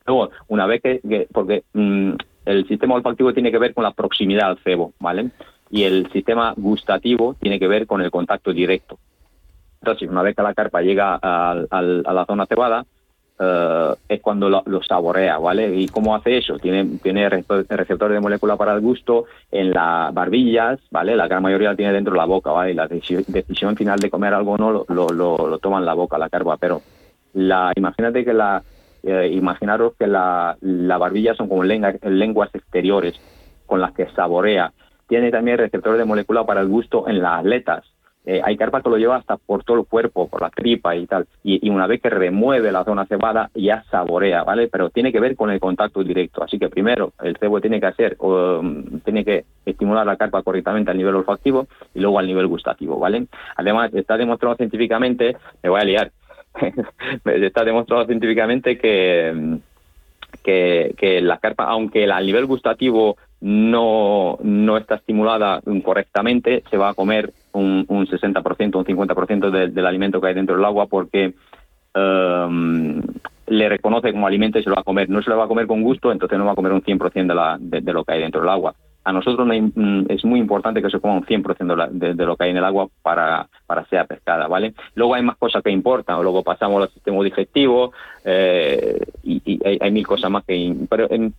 Luego, 0.10 0.32
una 0.48 0.66
vez 0.66 0.82
que, 0.82 1.28
porque 1.32 1.64
mm, 1.74 2.14
el 2.46 2.68
sistema 2.68 2.96
olfactivo 2.96 3.32
tiene 3.32 3.52
que 3.52 3.60
ver 3.60 3.76
con 3.76 3.84
la 3.84 3.92
proximidad 3.92 4.50
al 4.50 4.58
cebo, 4.64 4.94
¿vale? 5.00 5.30
Y 5.70 5.84
el 5.84 6.12
sistema 6.12 6.54
gustativo 6.58 7.36
tiene 7.40 7.60
que 7.60 7.68
ver 7.68 7.86
con 7.86 8.02
el 8.02 8.12
contacto 8.12 8.52
directo. 8.52 8.98
Entonces, 9.82 10.10
una 10.10 10.24
vez 10.24 10.36
que 10.36 10.44
la 10.44 10.54
carpa 10.54 10.82
llega 10.82 11.20
a, 11.22 11.56
la 11.72 12.26
zona 12.26 12.46
cebada, 12.46 12.86
eh, 13.40 13.94
es 14.10 14.22
cuando 14.22 14.50
lo, 14.50 14.84
saborea, 14.84 15.38
¿vale? 15.38 15.74
¿Y 15.74 15.88
cómo 15.88 16.16
hace 16.16 16.38
eso? 16.38 16.58
Tiene, 16.60 16.98
tiene 17.02 17.30
receptores 17.30 18.16
de 18.16 18.20
molécula 18.20 18.58
para 18.58 18.74
el 18.74 18.82
gusto 18.82 19.26
en 19.52 19.72
las 19.72 20.14
barbillas, 20.14 20.80
¿vale? 20.92 21.16
La 21.16 21.28
gran 21.28 21.44
mayoría 21.44 21.70
la 21.70 21.76
tiene 21.76 21.94
dentro 21.94 22.14
de 22.14 22.20
la 22.20 22.26
boca, 22.26 22.52
¿vale? 22.52 22.72
Y 22.72 22.76
la 22.76 22.88
decisión, 22.88 23.78
final 23.78 24.00
de 24.00 24.10
comer 24.10 24.34
algo 24.34 24.54
o 24.54 24.58
no 24.58 24.86
lo, 24.90 25.10
lo, 25.10 25.60
toma 25.60 25.78
en 25.78 25.86
la 25.86 25.94
boca, 25.94 26.18
la 26.18 26.30
carpa, 26.30 26.58
pero 26.58 26.82
la, 27.34 27.72
imagínate 27.76 28.26
que 28.26 28.34
la, 28.34 28.62
eh, 29.04 29.30
imaginaros 29.32 29.94
que 29.98 30.08
la, 30.08 30.58
la 30.60 30.98
barbilla 30.98 31.36
son 31.36 31.48
como 31.48 31.64
lenguas 31.64 32.54
exteriores 32.54 33.14
con 33.66 33.80
las 33.80 33.94
que 33.94 34.08
saborea 34.10 34.74
tiene 35.10 35.32
también 35.32 35.58
receptores 35.58 35.98
de 35.98 36.06
molécula 36.06 36.46
para 36.46 36.62
el 36.62 36.68
gusto 36.68 37.10
en 37.10 37.22
las 37.22 37.40
aletas. 37.40 37.84
Eh, 38.26 38.42
hay 38.44 38.58
carpa 38.58 38.84
que 38.84 38.90
lo 38.90 38.98
lleva 38.98 39.16
hasta 39.16 39.38
por 39.38 39.64
todo 39.64 39.80
el 39.80 39.86
cuerpo, 39.88 40.30
por 40.30 40.42
la 40.42 40.52
tripa 40.52 40.96
y 40.96 41.08
tal. 41.08 41.26
Y, 41.44 41.68
una 41.68 41.88
vez 41.88 42.00
que 42.00 42.12
remueve 42.12 42.72
la 42.72 42.84
zona 42.84 43.08
cebada, 43.08 43.50
ya 43.56 43.84
saborea, 43.90 44.44
¿vale? 44.44 44.68
Pero 44.68 44.92
tiene 44.92 45.12
que 45.12 45.20
ver 45.20 45.36
con 45.36 45.50
el 45.50 45.60
contacto 45.60 46.04
directo. 46.04 46.44
Así 46.44 46.60
que 46.60 46.70
primero 46.70 47.14
el 47.24 47.38
cebo 47.38 47.60
tiene 47.60 47.80
que 47.80 47.88
hacer, 47.88 48.18
um, 48.20 49.00
tiene 49.00 49.26
que 49.26 49.46
estimular 49.66 50.06
la 50.06 50.16
carpa 50.16 50.44
correctamente 50.44 50.92
al 50.92 50.98
nivel 50.98 51.16
olfactivo 51.16 51.68
y 51.96 52.02
luego 52.02 52.20
al 52.20 52.28
nivel 52.28 52.46
gustativo, 52.46 53.00
¿vale? 53.00 53.26
Además, 53.56 53.92
está 53.96 54.16
demostrado 54.16 54.56
científicamente, 54.58 55.36
me 55.64 55.70
voy 55.70 55.82
a 55.82 55.86
liar, 55.86 56.12
está 57.26 57.64
demostrado 57.64 58.06
científicamente 58.06 58.78
que, 58.78 59.58
que, 60.44 60.94
que 60.96 61.22
la 61.22 61.40
carpa, 61.40 61.64
aunque 61.64 62.06
al 62.06 62.26
nivel 62.28 62.46
gustativo 62.46 63.18
no, 63.42 64.38
no 64.42 64.78
está 64.78 64.96
estimulada 64.96 65.62
correctamente, 65.84 66.64
se 66.70 66.78
va 66.78 66.90
a 66.90 66.94
comer 66.94 67.34
un, 67.54 67.86
un 67.88 68.06
60%, 68.06 68.76
un 68.76 68.86
50% 68.86 69.50
del 69.70 69.86
alimento 69.86 70.20
que 70.20 70.28
hay 70.28 70.34
dentro 70.34 70.56
del 70.56 70.66
agua 70.66 70.88
porque 70.88 71.34
um, 71.96 73.02
le 73.48 73.70
reconoce 73.70 74.12
como 74.12 74.28
alimento 74.28 74.60
y 74.60 74.64
se 74.64 74.70
lo 74.70 74.76
va 74.76 74.82
a 74.82 74.86
comer. 74.86 75.10
No 75.10 75.22
se 75.22 75.30
lo 75.30 75.38
va 75.38 75.46
a 75.46 75.48
comer 75.48 75.68
con 75.68 75.82
gusto, 75.82 76.12
entonces 76.12 76.38
no 76.38 76.46
va 76.46 76.52
a 76.52 76.56
comer 76.56 76.72
un 76.72 76.84
100% 76.84 77.28
de, 77.28 77.36
la, 77.36 77.58
de, 77.60 77.94
lo 77.94 78.04
que 78.04 78.14
hay 78.14 78.22
dentro 78.22 78.42
del 78.42 78.50
agua. 78.50 78.76
A 79.04 79.14
nosotros 79.14 79.48
mm, 79.48 80.06
es 80.10 80.26
muy 80.26 80.40
importante 80.40 80.82
que 80.82 80.90
se 80.90 81.00
coma 81.00 81.16
un 81.16 81.26
100% 81.26 81.90
de, 81.92 82.14
de, 82.14 82.26
lo 82.26 82.36
que 82.36 82.44
hay 82.44 82.52
en 82.52 82.58
el 82.58 82.66
agua 82.66 82.88
para, 83.02 83.48
para 83.66 83.86
ser 83.86 84.06
pescada, 84.08 84.48
¿vale? 84.48 84.74
Luego 84.96 85.16
hay 85.16 85.24
más 85.24 85.38
cosas 85.38 85.64
que 85.64 85.72
importan, 85.72 86.22
luego 86.22 86.44
pasamos 86.44 86.84
al 86.84 86.90
sistema 86.90 87.24
digestivo 87.24 87.94
eh, 88.26 89.00
y, 89.24 89.60
hay, 89.82 89.92
mil 89.92 90.06
cosas 90.06 90.30
más 90.30 90.44
que... 90.46 90.76
Pero 90.90 91.10
en, 91.10 91.34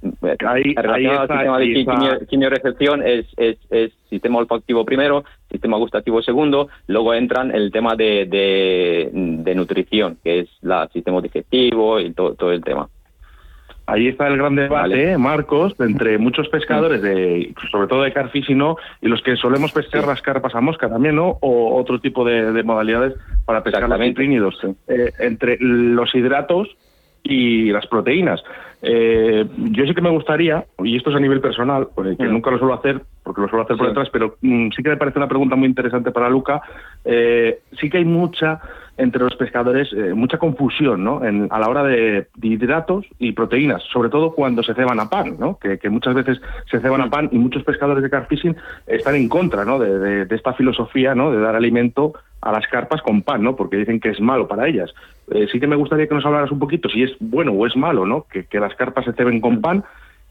ahí, 0.47 0.75
relacionado 0.75 1.55
al 1.55 1.65
sistema 1.65 2.15
de 2.19 2.27
quimiorecepción 2.27 3.03
es, 3.07 3.27
es, 3.37 3.59
es 3.71 3.93
sistema 4.09 4.39
olfativo 4.39 4.85
primero, 4.85 5.25
sistema 5.51 5.77
gustativo 5.77 6.23
segundo, 6.23 6.69
luego 6.87 7.15
entran 7.15 7.55
el 7.55 7.71
tema 7.71 7.95
de, 7.95 8.27
de, 8.27 9.11
de 9.13 9.55
nutrición, 9.55 10.19
que 10.25 10.41
es 10.41 10.49
el 10.63 10.89
sistema 10.93 11.21
digestivo 11.21 12.01
y 12.01 12.13
todo, 12.13 12.35
todo 12.35 12.53
el 12.53 12.65
tema. 12.65 12.89
Ahí 13.91 14.07
está 14.07 14.29
el 14.29 14.37
gran 14.37 14.55
debate, 14.55 15.19
Marcos, 15.19 15.75
entre 15.81 16.17
muchos 16.17 16.49
pescadores, 16.49 17.03
de, 17.03 17.53
sobre 17.73 17.89
todo 17.89 18.03
de 18.03 18.13
carfishing, 18.13 18.57
¿no? 18.57 18.77
y 19.01 19.09
los 19.09 19.21
que 19.23 19.35
solemos 19.35 19.73
pescar 19.73 20.07
las 20.07 20.23
carpas 20.23 20.55
a 20.55 20.61
mosca 20.61 20.89
también, 20.89 21.17
¿no? 21.17 21.39
o 21.41 21.77
otro 21.77 22.01
tipo 22.01 22.25
de, 22.25 22.63
modalidades 22.63 23.15
para 23.45 23.65
pescar 23.65 23.89
los 23.89 24.01
ciprínidos. 24.01 24.55
Eh, 24.87 25.11
entre 25.19 25.57
los 25.59 26.15
hidratos 26.15 26.69
y 27.25 27.73
las 27.73 27.87
proteínas. 27.89 28.43
Eh, 28.83 29.47
yo 29.73 29.85
sí 29.85 29.95
que 29.95 30.01
me 30.01 30.11
gustaría, 30.11 30.65
y 30.83 30.97
esto 30.97 31.11
es 31.11 31.17
a 31.17 31.21
nivel 31.21 31.41
personal, 31.41 31.89
pues, 31.95 32.17
que 32.17 32.25
mm. 32.25 32.33
nunca 32.33 32.51
lo 32.51 32.59
suelo 32.59 32.75
hacer, 32.75 33.03
porque 33.23 33.43
lo 33.43 33.49
suelo 33.49 33.65
hacer 33.65 33.77
por 33.77 33.89
detrás, 33.89 34.09
pero 34.11 34.37
mm, 34.41 34.71
sí 34.75 34.83
que 34.83 34.91
me 34.91 34.97
parece 34.97 35.19
una 35.19 35.29
pregunta 35.29 35.57
muy 35.57 35.69
interesante 35.69 36.11
para 36.11 36.31
Luca. 36.31 36.63
Eh, 37.05 37.61
sí 37.79 37.91
que 37.91 37.99
hay 37.99 38.05
mucha 38.05 38.61
entre 39.01 39.25
los 39.25 39.35
pescadores 39.37 39.89
eh, 39.93 40.13
mucha 40.15 40.37
confusión 40.37 41.03
¿no? 41.03 41.25
En, 41.25 41.49
a 41.51 41.59
la 41.59 41.69
hora 41.69 41.83
de, 41.85 42.29
hidratos 42.43 43.07
y 43.19 43.33
proteínas, 43.33 43.83
sobre 43.85 44.11
todo 44.11 44.35
cuando 44.35 44.63
se 44.63 44.75
ceban 44.75 45.01
a 45.01 45.09
pan, 45.09 45.37
¿no? 45.39 45.59
que, 45.59 45.79
muchas 45.89 46.15
veces 46.15 46.41
se 46.71 46.81
ceban 46.81 47.01
a 47.01 47.09
pan 47.09 47.29
y 47.33 47.39
muchos 47.39 47.65
pescadores 47.65 48.03
de 48.03 48.11
carfishing 48.11 48.57
están 48.87 49.15
en 49.15 49.29
contra 49.29 49.65
¿no? 49.65 49.79
de, 49.79 50.27
esta 50.31 50.53
filosofía 50.53 51.15
¿no? 51.15 51.31
de 51.33 51.41
dar 51.41 51.57
alimento 51.57 52.13
a 52.43 52.53
las 52.53 52.67
carpas 52.69 53.03
con 53.03 53.23
pan, 53.23 53.43
¿no? 53.43 53.57
porque 53.57 53.77
dicen 53.77 54.01
que 54.01 54.11
es 54.11 54.21
malo 54.21 54.49
para 54.49 54.67
ellas. 54.67 54.93
Eh, 55.31 55.47
sí 55.53 55.61
que 55.61 55.67
me 55.67 55.77
gustaría 55.77 56.07
que 56.07 56.15
nos 56.15 56.25
hablaras 56.25 56.51
un 56.51 56.59
poquito 56.59 56.89
si 56.89 57.03
es 57.03 57.13
bueno 57.21 57.53
o 57.53 57.67
es 57.67 57.77
malo 57.77 58.07
¿no? 58.07 58.27
que, 58.29 58.47
las 58.59 58.75
carpas 58.75 59.05
se 59.05 59.13
ceben 59.13 59.41
con 59.41 59.61
pan 59.61 59.85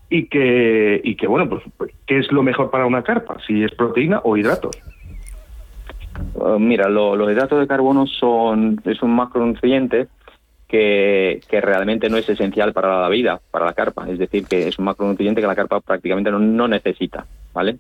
y 0.09 0.25
que, 0.25 0.99
y 1.03 1.15
que 1.15 1.27
bueno, 1.27 1.47
pues, 1.47 1.63
pues, 1.77 1.91
¿qué 2.07 2.19
es 2.19 2.31
lo 2.31 2.41
mejor 2.41 2.71
para 2.71 2.85
una 2.85 3.03
carpa? 3.03 3.37
Si 3.45 3.63
es 3.63 3.73
proteína 3.75 4.21
o 4.23 4.35
hidratos. 4.35 4.75
Uh, 6.33 6.59
mira, 6.59 6.89
los 6.89 7.31
hidratos 7.31 7.59
de 7.59 7.67
carbono 7.67 8.05
son 8.07 8.81
es 8.83 9.01
un 9.01 9.15
macronutriente 9.15 10.07
que, 10.67 11.39
que, 11.47 11.61
realmente 11.61 12.09
no 12.09 12.17
es 12.17 12.27
esencial 12.27 12.73
para 12.73 13.01
la 13.01 13.09
vida, 13.09 13.39
para 13.51 13.65
la 13.65 13.73
carpa. 13.73 14.09
Es 14.09 14.19
decir, 14.19 14.45
que 14.45 14.67
es 14.67 14.77
un 14.79 14.85
macronutriente 14.85 15.41
que 15.41 15.47
la 15.47 15.55
carpa 15.55 15.79
prácticamente 15.79 16.31
no, 16.31 16.67
necesita, 16.67 17.25
¿vale? 17.53 17.77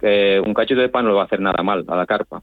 un 0.00 0.54
cachito 0.54 0.80
de 0.80 0.88
pan 0.88 1.04
no 1.04 1.10
le 1.10 1.16
va 1.16 1.22
a 1.22 1.24
hacer 1.24 1.40
nada 1.40 1.62
mal 1.62 1.84
a 1.86 1.96
la 1.96 2.06
carpa. 2.06 2.42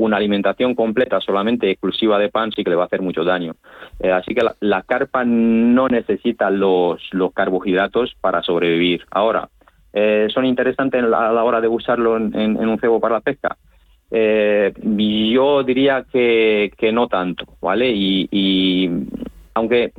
Una 0.00 0.16
alimentación 0.16 0.74
completa, 0.74 1.20
solamente 1.20 1.70
exclusiva 1.70 2.18
de 2.18 2.28
pan, 2.28 2.52
sí 2.52 2.64
que 2.64 2.70
le 2.70 2.76
va 2.76 2.84
a 2.84 2.86
hacer 2.86 3.02
mucho 3.02 3.24
daño. 3.24 3.54
Eh, 3.98 4.10
así 4.10 4.34
que 4.34 4.42
la, 4.60 4.82
carpa 4.82 5.24
no 5.24 5.88
necesita 5.88 6.50
los, 6.50 7.00
los 7.12 7.32
carbohidratos 7.32 8.14
para 8.20 8.42
sobrevivir. 8.42 9.04
Ahora, 9.10 9.48
eh, 9.92 10.28
¿son 10.32 10.44
interesantes 10.46 11.02
a 11.02 11.32
la 11.32 11.44
hora 11.44 11.60
de 11.60 11.68
usarlo 11.68 12.16
en 12.16 12.56
un 12.56 12.78
cebo 12.78 13.00
para 13.00 13.16
la 13.16 13.20
pesca? 13.20 13.56
Eh, 14.10 14.72
yo 15.32 15.62
diría 15.62 16.04
que, 16.10 16.72
que, 16.76 16.90
no 16.92 17.06
tanto, 17.06 17.44
¿vale? 17.60 17.92
Y, 17.94 18.90
aunque 19.54 19.92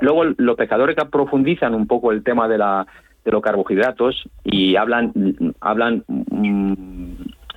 luego 0.00 0.24
los 0.36 0.56
pescadores 0.56 0.96
que 0.96 1.04
profundizan 1.06 1.74
un 1.74 1.86
poco 1.86 2.12
el 2.12 2.22
tema 2.22 2.46
de, 2.48 2.58
la, 2.58 2.86
de 3.24 3.32
los 3.32 3.42
carbohidratos 3.42 4.28
y 4.44 4.76
hablan, 4.76 5.12
hablan 5.60 6.04
mm, 6.06 7.07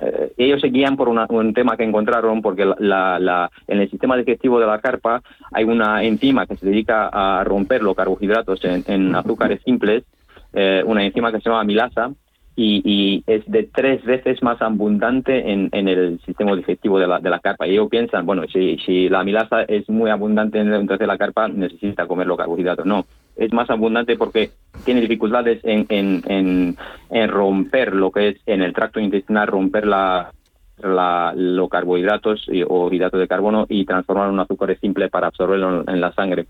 eh, 0.02 0.32
ellos 0.36 0.60
se 0.60 0.68
guían 0.68 0.96
por 0.96 1.08
un 1.08 1.54
tema 1.54 1.76
que 1.76 1.84
encontraron 1.84 2.42
porque 2.42 2.64
la, 2.78 3.18
la, 3.18 3.50
en 3.68 3.80
el 3.80 3.90
sistema 3.90 4.16
digestivo 4.16 4.58
de 4.58 4.66
la 4.66 4.80
carpa 4.80 5.22
hay 5.52 5.64
una 5.64 6.02
enzima 6.02 6.46
que 6.46 6.56
se 6.56 6.66
dedica 6.66 7.08
a 7.12 7.44
romper 7.44 7.82
los 7.82 7.94
carbohidratos 7.94 8.60
en, 8.64 9.14
azúcares 9.14 9.60
simples, 9.64 10.04
eh, 10.52 10.82
una 10.84 11.04
enzima 11.04 11.30
que 11.30 11.38
se 11.38 11.48
llama 11.48 11.60
amilasa, 11.60 12.10
y, 12.54 13.24
es 13.26 13.42
de 13.46 13.62
tres 13.62 14.04
veces 14.04 14.42
más 14.42 14.60
abundante 14.60 15.50
en, 15.52 15.70
el 15.72 16.20
sistema 16.26 16.54
digestivo 16.54 16.98
de 16.98 17.06
la, 17.06 17.18
de 17.18 17.30
la 17.30 17.38
carpa. 17.38 17.66
Y 17.66 17.72
ellos 17.72 17.88
piensan, 17.88 18.26
bueno, 18.26 18.42
si, 18.52 18.76
si 18.84 19.08
la 19.08 19.20
amilasa 19.20 19.62
es 19.62 19.88
muy 19.88 20.10
abundante 20.10 20.62
dentro 20.62 20.98
de 20.98 21.06
la 21.06 21.16
carpa, 21.16 21.48
necesita 21.48 22.06
comer 22.06 22.26
los 22.26 22.36
carbohidratos. 22.36 22.84
No, 22.84 23.06
es 23.36 23.52
más 23.52 23.70
abundante 23.70 24.16
porque 24.16 24.50
tiene 24.84 25.00
dificultades 25.00 25.60
en, 25.64 25.86
en, 25.88 26.76
en, 27.10 27.28
romper 27.28 27.94
lo 27.94 28.10
que 28.10 28.28
es 28.28 28.36
en 28.46 28.62
el 28.62 28.72
tracto 28.72 29.00
intestinal, 29.00 29.46
romper 29.46 29.86
la, 29.86 30.32
la, 30.78 31.32
los 31.36 31.68
carbohidratos 31.68 32.48
o 32.68 32.92
hidratos 32.92 33.20
de 33.20 33.28
carbono 33.28 33.66
y 33.68 33.84
transformar 33.84 34.28
en 34.28 34.34
un 34.34 34.40
azúcar 34.40 34.76
simple 34.78 35.08
para 35.08 35.28
absorberlo 35.28 35.84
en 35.86 36.00
la 36.00 36.12
sangre. 36.12 36.46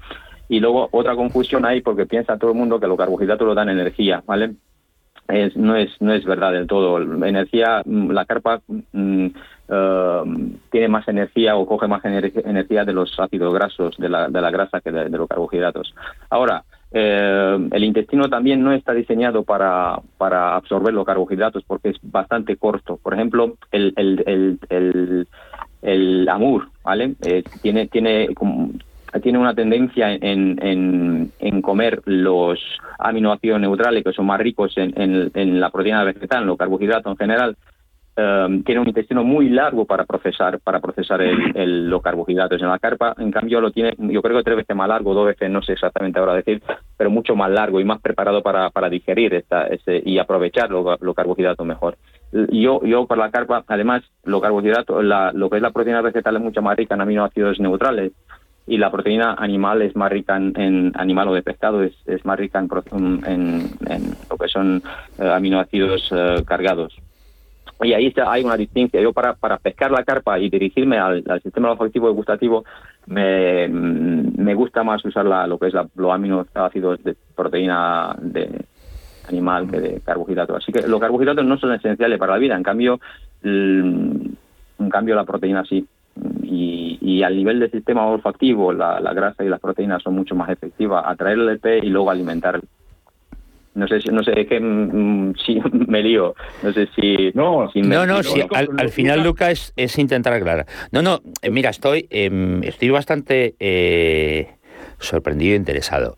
Y 0.48 0.60
luego 0.60 0.88
otra 0.90 1.14
confusión 1.14 1.64
hay 1.64 1.80
porque 1.80 2.06
piensa 2.06 2.36
todo 2.36 2.52
el 2.52 2.58
mundo 2.58 2.78
que 2.78 2.86
los 2.86 2.98
carbohidratos 2.98 3.46
lo 3.46 3.54
dan 3.54 3.68
energía, 3.68 4.22
¿vale? 4.26 4.54
no, 5.54 5.76
es, 5.76 5.90
no 6.00 6.12
es 6.12 6.24
verdad 6.24 6.52
del 6.52 6.66
todo. 6.66 6.98
Energía, 7.24 7.82
mm, 7.84 8.10
la 8.10 8.24
carpa 8.24 8.60
eh, 8.92 9.32
tiene 10.70 10.88
más 10.88 11.08
energía 11.08 11.56
o 11.56 11.66
coge 11.66 11.88
más 11.88 12.04
energía 12.04 12.84
de 12.84 12.92
los 12.92 13.18
ácidos 13.18 13.54
grasos, 13.54 13.96
de 13.98 14.08
la, 14.08 14.28
de 14.28 14.40
la 14.40 14.50
grasa 14.50 14.80
que 14.80 14.90
de, 14.90 15.08
los 15.10 15.28
carbohidratos. 15.28 15.94
Ahora, 16.30 16.64
eh, 16.94 17.68
el 17.70 17.84
intestino 17.84 18.28
también 18.28 18.62
no 18.62 18.72
está 18.72 18.92
diseñado 18.92 19.42
para, 19.42 20.00
para 20.18 20.56
absorber 20.56 20.92
los 20.92 21.06
carbohidratos 21.06 21.64
porque 21.66 21.90
es 21.90 21.96
bastante 22.02 22.56
corto. 22.56 22.98
Por 23.02 23.14
ejemplo, 23.14 23.56
el, 23.70 23.92
el, 23.96 24.22
el, 24.26 24.58
el, 24.68 25.28
el 25.82 26.28
amur, 26.28 26.68
¿vale? 26.84 27.14
Eh, 27.22 27.42
tiene, 27.62 27.88
tiene 27.88 28.28
tiene 29.20 29.38
una 29.38 29.54
tendencia 29.54 30.14
en, 30.14 30.58
en, 31.38 31.62
comer 31.62 32.00
los 32.06 32.58
aminoácidos 32.98 33.60
neutrales, 33.60 34.02
que 34.02 34.12
son 34.12 34.26
más 34.26 34.40
ricos 34.40 34.72
en, 34.76 35.30
en, 35.34 35.60
la 35.60 35.70
proteína 35.70 36.02
vegetal, 36.04 36.42
en 36.42 36.48
los 36.48 36.56
carbohidratos 36.56 37.12
en 37.12 37.18
general, 37.18 37.56
um, 38.16 38.62
tiene 38.62 38.80
un 38.80 38.88
intestino 38.88 39.24
muy 39.24 39.48
largo 39.48 39.84
para 39.84 40.04
procesar 40.04 40.58
para 40.60 40.80
procesar 40.80 41.22
el, 41.22 41.88
los 41.88 42.02
carbohidratos. 42.02 42.60
En 42.60 42.68
la 42.68 42.78
carpa, 42.78 43.14
en 43.18 43.30
cambio, 43.30 43.60
lo 43.60 43.70
tiene, 43.70 43.94
yo 43.98 44.22
creo 44.22 44.38
que 44.38 44.44
tres 44.44 44.56
veces 44.58 44.76
más 44.76 44.88
largo, 44.88 45.14
dos 45.14 45.26
veces, 45.26 45.50
no 45.50 45.62
sé 45.62 45.72
exactamente 45.72 46.18
ahora 46.18 46.34
decir, 46.34 46.62
pero 46.96 47.10
mucho 47.10 47.34
más 47.36 47.50
largo 47.50 47.80
y 47.80 47.84
más 47.84 48.00
preparado 48.00 48.42
para, 48.42 48.70
para 48.70 48.88
digerir 48.88 49.34
esta, 49.34 49.66
ese, 49.66 50.02
y 50.04 50.18
aprovechar 50.18 50.70
los 50.70 51.14
carbohidratos 51.14 51.66
mejor. 51.66 51.96
Yo, 52.32 52.82
yo 52.84 53.06
por 53.06 53.18
la 53.18 53.30
carpa, 53.30 53.64
además, 53.66 54.02
los 54.24 54.40
carbohidratos, 54.40 55.04
la, 55.04 55.32
lo 55.32 55.50
que 55.50 55.56
es 55.56 55.62
la 55.62 55.70
proteína 55.70 56.00
vegetal 56.00 56.36
es 56.36 56.42
mucho 56.42 56.62
más 56.62 56.76
rica 56.76 56.94
en 56.94 57.02
aminoácidos 57.02 57.60
neutrales 57.60 58.12
y 58.66 58.78
la 58.78 58.90
proteína 58.90 59.34
animal 59.34 59.82
es 59.82 59.96
más 59.96 60.10
rica 60.10 60.36
en, 60.36 60.92
animal 60.94 61.28
o 61.28 61.34
de 61.34 61.42
pescado, 61.42 61.82
es, 61.82 61.94
es 62.06 62.24
más 62.24 62.38
rica 62.38 62.58
en, 62.60 63.20
en, 63.26 64.14
lo 64.30 64.36
que 64.36 64.48
son 64.48 64.82
eh, 65.18 65.28
aminoácidos 65.28 66.08
eh, 66.12 66.42
cargados. 66.46 66.96
Y 67.82 67.94
ahí 67.94 68.12
hay 68.26 68.44
una 68.44 68.56
distinción. 68.56 69.02
Yo 69.02 69.12
para, 69.12 69.34
para 69.34 69.58
pescar 69.58 69.90
la 69.90 70.04
carpa 70.04 70.38
y 70.38 70.48
dirigirme 70.48 70.98
al, 70.98 71.24
sistema 71.42 71.72
olfativo 71.72 72.10
y 72.10 72.14
gustativo, 72.14 72.64
me, 73.06 73.68
me 73.68 74.54
gusta 74.54 74.82
más 74.82 75.04
usar 75.04 75.26
la, 75.26 75.46
lo 75.46 75.58
que 75.58 75.68
es 75.68 75.74
la, 75.74 75.86
los 75.96 76.12
aminoácidos 76.12 77.02
de 77.02 77.16
proteína 77.34 78.16
de 78.20 78.64
animal 79.28 79.70
que 79.70 79.80
de 79.80 80.00
carbohidratos. 80.00 80.56
Así 80.56 80.72
que 80.72 80.86
los 80.86 81.00
carbohidratos 81.00 81.44
no 81.44 81.56
son 81.58 81.72
esenciales 81.72 82.18
para 82.18 82.32
la 82.32 82.38
vida, 82.38 82.56
en 82.56 82.62
cambio, 82.62 83.00
en 83.42 84.36
cambio 84.90 85.14
la 85.14 85.24
proteína 85.24 85.64
sí 85.64 85.86
y, 86.42 87.22
al 87.22 87.36
nivel 87.36 87.60
del 87.60 87.70
sistema 87.70 88.06
olfativo 88.06 88.72
la, 88.72 89.00
grasa 89.14 89.44
y 89.44 89.48
las 89.48 89.60
proteínas 89.60 90.02
son 90.02 90.14
mucho 90.14 90.34
más 90.34 90.50
efectivas, 90.50 91.04
atraer 91.06 91.38
el 91.38 91.48
EP 91.50 91.84
y 91.84 91.88
luego 91.88 92.10
alimentar. 92.10 92.60
No 93.74 93.88
sé, 93.88 94.00
no 94.12 94.22
sé, 94.22 94.38
es 94.38 94.46
que 94.48 94.60
mm, 94.60 95.34
si 95.44 95.60
me 95.88 96.02
lío, 96.02 96.34
no 96.62 96.72
sé 96.72 96.88
si... 96.94 97.30
No, 97.34 97.66
no, 97.72 98.06
no 98.06 98.20
al, 98.78 98.90
final, 98.90 99.22
Lucas, 99.22 99.72
es, 99.76 99.98
intentar 99.98 100.32
aclarar. 100.32 100.66
No, 100.90 101.00
no, 101.00 101.20
eh, 101.40 101.50
mira, 101.50 101.70
estoy, 101.70 102.06
em, 102.10 102.62
estoy 102.64 102.90
bastante 102.90 103.54
eh, 103.58 104.56
sorprendido 104.98 105.54
e 105.54 105.56
interesado. 105.56 106.16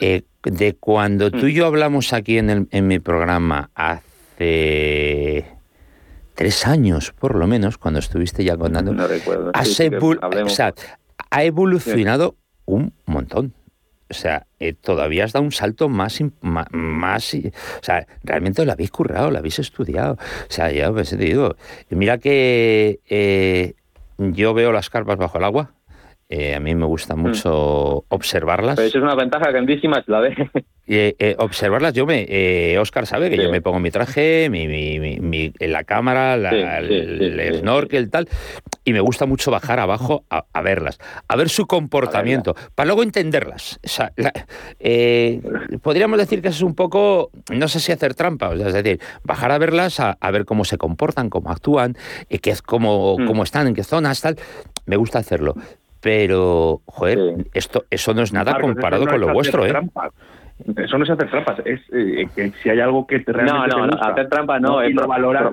Eh, 0.00 0.22
de 0.44 0.74
cuando 0.74 1.30
tú 1.30 1.46
y 1.46 1.54
yo 1.54 1.66
hablamos 1.66 2.12
aquí 2.12 2.38
en, 2.38 2.50
el, 2.50 2.68
en 2.70 2.86
mi 2.88 2.98
programa 2.98 3.70
hace 3.74 5.46
tres 6.34 6.66
años, 6.66 7.12
por 7.18 7.36
lo 7.36 7.46
menos, 7.46 7.78
cuando 7.78 8.00
estuviste 8.00 8.44
ya 8.44 8.56
contando, 8.56 8.92
no 8.92 9.06
recuerdo. 9.06 9.52
ha 11.30 11.44
evolucionado 11.44 12.36
un 12.64 12.92
montón. 13.06 13.54
O 14.12 14.14
sea, 14.14 14.46
eh, 14.60 14.74
todavía 14.74 15.24
has 15.24 15.32
dado 15.32 15.42
un 15.42 15.52
salto 15.52 15.88
más, 15.88 16.22
más, 16.42 17.34
o 17.34 17.80
sea, 17.80 18.06
realmente 18.22 18.62
lo 18.66 18.72
habéis 18.72 18.90
currado, 18.90 19.30
lo 19.30 19.38
habéis 19.38 19.58
estudiado. 19.58 20.12
O 20.12 20.52
sea, 20.52 20.70
ya 20.70 20.92
pues, 20.92 21.08
te 21.08 21.16
digo, 21.16 21.56
mira 21.88 22.18
que 22.18 23.00
eh, 23.08 23.72
yo 24.18 24.52
veo 24.52 24.70
las 24.70 24.90
carpas 24.90 25.16
bajo 25.16 25.38
el 25.38 25.44
agua, 25.44 25.72
a 26.30 26.60
mí 26.60 26.74
me 26.74 26.84
gusta 26.84 27.16
mm. 27.16 27.20
mucho 27.20 28.04
observarlas. 28.08 28.76
Pero 28.76 28.88
eso 28.88 28.98
es 28.98 29.04
una 29.04 29.14
ventaja 29.14 29.50
grandísima, 29.50 30.04
la 30.06 30.20
ve. 30.20 30.34
Eh, 30.86 31.36
observarlas, 31.38 31.94
yo 31.94 32.04
me. 32.04 32.76
Oscar 32.78 33.06
sabe 33.06 33.30
que 33.30 33.42
yo 33.42 33.50
me 33.50 33.62
pongo 33.62 33.80
mi 33.80 33.90
traje, 33.90 34.48
mi, 34.50 34.66
mi, 34.68 35.52
la 35.58 35.84
cámara, 35.84 36.34
el, 36.34 37.60
snorkel, 37.60 38.10
tal, 38.10 38.28
y 38.84 38.92
me 38.92 39.00
gusta 39.00 39.26
mucho 39.26 39.50
bajar 39.50 39.78
abajo 39.80 40.24
a, 40.30 40.62
verlas, 40.62 40.98
a 41.28 41.36
ver 41.36 41.48
su 41.48 41.66
comportamiento, 41.66 42.54
para 42.74 42.86
luego 42.86 43.02
entenderlas. 43.02 43.80
podríamos 45.82 46.18
decir 46.18 46.42
que 46.42 46.48
es 46.48 46.62
un 46.62 46.74
poco, 46.74 47.30
no 47.52 47.68
sé 47.68 47.80
si 47.80 47.92
hacer 47.92 48.14
trampa, 48.14 48.52
es 48.54 48.72
decir, 48.72 49.00
bajar 49.24 49.52
a 49.52 49.58
verlas, 49.58 50.00
a, 50.00 50.30
ver 50.30 50.44
cómo 50.44 50.64
se 50.64 50.78
comportan, 50.78 51.30
cómo 51.30 51.50
actúan, 51.50 51.96
qué, 52.28 52.54
cómo, 52.64 53.18
mm. 53.18 53.26
cómo 53.26 53.42
están, 53.42 53.68
en 53.68 53.74
qué 53.74 53.84
zonas, 53.84 54.20
tal. 54.20 54.36
Me 54.86 54.96
gusta 54.96 55.18
hacerlo. 55.18 55.54
Pero, 56.00 56.80
joder, 56.86 57.46
esto, 57.54 57.84
eso 57.88 58.12
no 58.12 58.22
es 58.22 58.32
nada 58.32 58.58
comparado 58.60 59.06
con 59.06 59.20
lo 59.20 59.32
vuestro, 59.32 59.64
¿eh? 59.64 59.72
Eso 60.76 60.98
no 60.98 61.04
es 61.04 61.10
hacer 61.10 61.30
trampas, 61.30 61.58
es 61.64 61.80
eh, 61.92 62.28
que 62.34 62.52
si 62.62 62.68
hay 62.68 62.80
algo 62.80 63.06
que 63.06 63.20
te 63.20 63.32
realmente 63.32 63.76
No, 63.76 63.86
no, 63.86 64.00
hacer 64.00 64.28
trampas 64.28 64.60
no, 64.60 64.80
es 64.80 64.94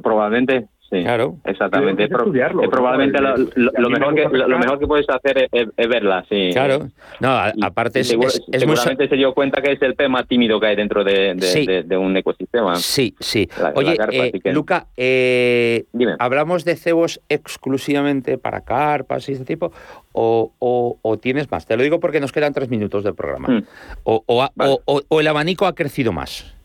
probablemente 0.04 0.68
Sí, 0.90 1.04
claro. 1.04 1.36
Exactamente. 1.46 2.06
Es, 2.06 2.10
probablemente 2.10 3.20
lo, 3.22 3.90
mejor 3.90 4.16
que, 4.16 4.28
lo, 4.28 4.58
mejor 4.58 4.80
que 4.80 4.88
puedes 4.88 5.08
hacer 5.08 5.48
es, 5.52 5.90
verla, 5.90 6.26
sí. 6.28 6.50
Claro. 6.52 6.88
No, 7.20 7.30
aparte 7.62 8.00
es, 8.00 8.08
seguramente 8.08 9.08
se 9.08 9.16
dio 9.16 9.34
cuenta 9.34 9.62
que 9.62 9.74
es 9.74 9.82
el 9.84 9.94
pez 9.94 10.10
más 10.10 10.28
tímido 10.28 10.60
que 10.60 10.68
hay 10.68 10.76
dentro 10.76 11.04
de, 11.04 11.86
un 11.92 12.18
ecosistema. 12.18 12.76
Sí, 12.78 13.14
sí. 13.20 13.48
Oye, 13.76 13.98
eh, 14.12 14.32
Luca, 14.52 14.88
eh, 14.98 15.86
¿hablamos 16.18 16.66
de 16.66 16.76
cebos 16.76 17.22
exclusivamente 17.30 18.40
para 18.40 18.62
carpas 18.62 19.30
y 19.30 19.34
ese 19.34 19.46
tipo? 19.46 19.72
O, 20.12 20.52
o, 20.60 21.18
tienes 21.18 21.52
más? 21.52 21.68
Te 21.68 21.78
lo 21.78 21.84
digo 21.84 22.00
porque 22.00 22.20
nos 22.20 22.32
quedan 22.32 22.54
tres 22.54 22.70
minutos 22.70 23.04
del 23.04 23.14
programa. 23.14 23.48
Hmm. 23.48 23.64
O, 24.04 24.24
o 24.26 25.20
el 25.20 25.28
abanico 25.28 25.68
ha 25.68 25.76
crecido 25.76 26.12
más. 26.12 26.59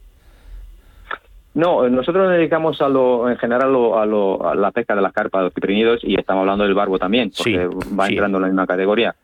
No, 1.54 1.88
nosotros 1.88 2.26
nos 2.26 2.36
dedicamos 2.36 2.80
a 2.82 2.88
lo, 2.88 3.30
en 3.30 3.36
general 3.36 3.68
a, 3.94 4.06
lo, 4.06 4.48
a 4.48 4.54
la 4.56 4.72
pesca 4.72 4.94
de 4.96 5.02
las 5.02 5.12
carpas, 5.12 5.40
de 5.40 5.44
los 5.44 5.54
ciprinidos, 5.54 6.00
y 6.02 6.18
estamos 6.18 6.40
hablando 6.40 6.64
del 6.64 6.74
barbo 6.74 6.98
también, 6.98 7.30
porque 7.36 7.68
va 7.98 8.08
entrando 8.08 8.38
en 8.38 8.42
la 8.42 8.48
misma 8.48 8.66
categoría. 8.66 9.14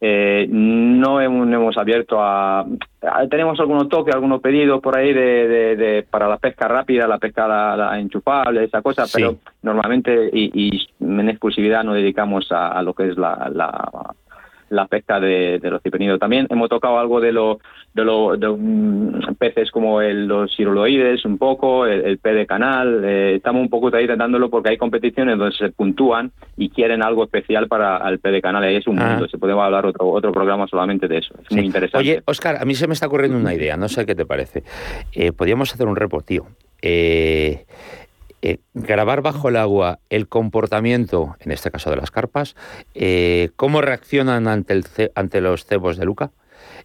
Eh, 0.00 0.46
no 0.50 1.20
hemos, 1.20 1.78
abierto 1.78 2.18
a, 2.20 2.66
Tenemos 3.30 3.58
algunos 3.60 3.88
toques, 3.88 4.14
algunos 4.14 4.40
pedidos 4.40 4.82
por 4.82 4.98
ahí 4.98 5.12
de, 5.12 5.76
de, 5.76 6.02
para 6.02 6.28
la 6.28 6.36
pesca 6.36 6.68
rápida, 6.68 7.06
la 7.06 7.18
pesca 7.18 7.46
la, 7.48 7.98
enchufable, 7.98 8.64
esa 8.64 8.82
cosa, 8.82 9.04
pero 9.12 9.36
normalmente 9.62 10.28
y, 10.32 10.88
en 11.00 11.28
exclusividad 11.28 11.84
nos 11.84 11.94
dedicamos 11.94 12.50
a, 12.50 12.82
lo 12.82 12.92
que 12.92 13.08
es 13.08 13.16
la, 13.16 13.50
la 13.52 14.14
pesca 14.88 15.20
de, 15.20 15.60
los 15.62 15.82
ciprinidos. 15.82 16.18
También 16.18 16.46
hemos 16.50 16.68
tocado 16.68 16.98
algo 16.98 17.20
de 17.20 17.32
los 17.32 17.58
de, 17.94 18.04
lo, 18.04 18.36
de 18.36 19.34
peces 19.38 19.70
como 19.70 20.00
el, 20.00 20.26
los 20.26 20.54
ciruloides, 20.56 21.24
un 21.24 21.38
poco, 21.38 21.86
el, 21.86 22.18
pez 22.18 22.34
de 22.34 22.46
canal. 22.46 23.02
Eh, 23.04 23.34
estamos 23.36 23.62
un 23.62 23.68
poco 23.68 23.94
ahí 23.94 24.06
tratándolo 24.06 24.50
porque 24.50 24.70
hay 24.70 24.76
competiciones 24.76 25.38
donde 25.38 25.56
se 25.56 25.70
puntúan 25.70 26.32
y 26.56 26.70
quieren 26.70 27.02
algo 27.02 27.24
especial 27.24 27.68
para 27.68 27.98
el 28.08 28.18
pez 28.18 28.32
de 28.32 28.42
canal. 28.42 28.64
Ahí 28.64 28.76
es 28.76 28.86
un 28.86 28.98
ah. 29.00 29.10
mundo. 29.10 29.28
Se 29.28 29.38
puede 29.38 29.52
hablar 29.52 29.86
otro, 29.86 30.08
otro 30.08 30.32
programa 30.32 30.66
solamente 30.66 31.08
de 31.08 31.18
eso. 31.18 31.34
Es 31.42 31.54
muy 31.54 31.66
interesante. 31.66 31.98
Oye, 31.98 32.22
Oscar, 32.26 32.56
a 32.60 32.64
mí 32.64 32.74
se 32.74 32.86
me 32.86 32.94
está 32.94 33.06
ocurriendo 33.06 33.38
una 33.38 33.54
idea. 33.54 33.76
No 33.76 33.88
sé 33.88 34.04
qué 34.04 34.14
te 34.14 34.26
parece. 34.26 34.64
Eh, 35.12 35.32
podríamos 35.32 35.72
hacer 35.72 35.86
un 35.86 35.96
reportío. 35.96 36.46
Eh, 36.82 37.64
eh, 38.46 38.58
grabar 38.74 39.22
bajo 39.22 39.48
el 39.48 39.56
agua 39.56 40.00
el 40.10 40.28
comportamiento, 40.28 41.34
en 41.40 41.50
este 41.50 41.70
caso 41.70 41.88
de 41.88 41.96
las 41.96 42.10
carpas, 42.10 42.54
eh, 42.94 43.48
cómo 43.56 43.80
reaccionan 43.80 44.48
ante, 44.48 44.74
el, 44.74 44.84
ante 45.14 45.40
los 45.40 45.64
cebos 45.64 45.96
de 45.96 46.04
Luca. 46.04 46.30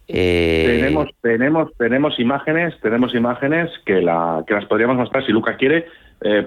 Eh, 0.08 0.78
tenemos, 0.80 1.10
tenemos, 1.20 1.76
tenemos 1.76 2.18
imágenes, 2.18 2.80
tenemos 2.80 3.14
imágenes 3.14 3.70
que, 3.84 4.00
la, 4.00 4.42
que 4.46 4.54
las 4.54 4.64
podríamos 4.64 4.96
mostrar 4.96 5.22
si 5.26 5.32
Luca 5.32 5.58
quiere, 5.58 5.84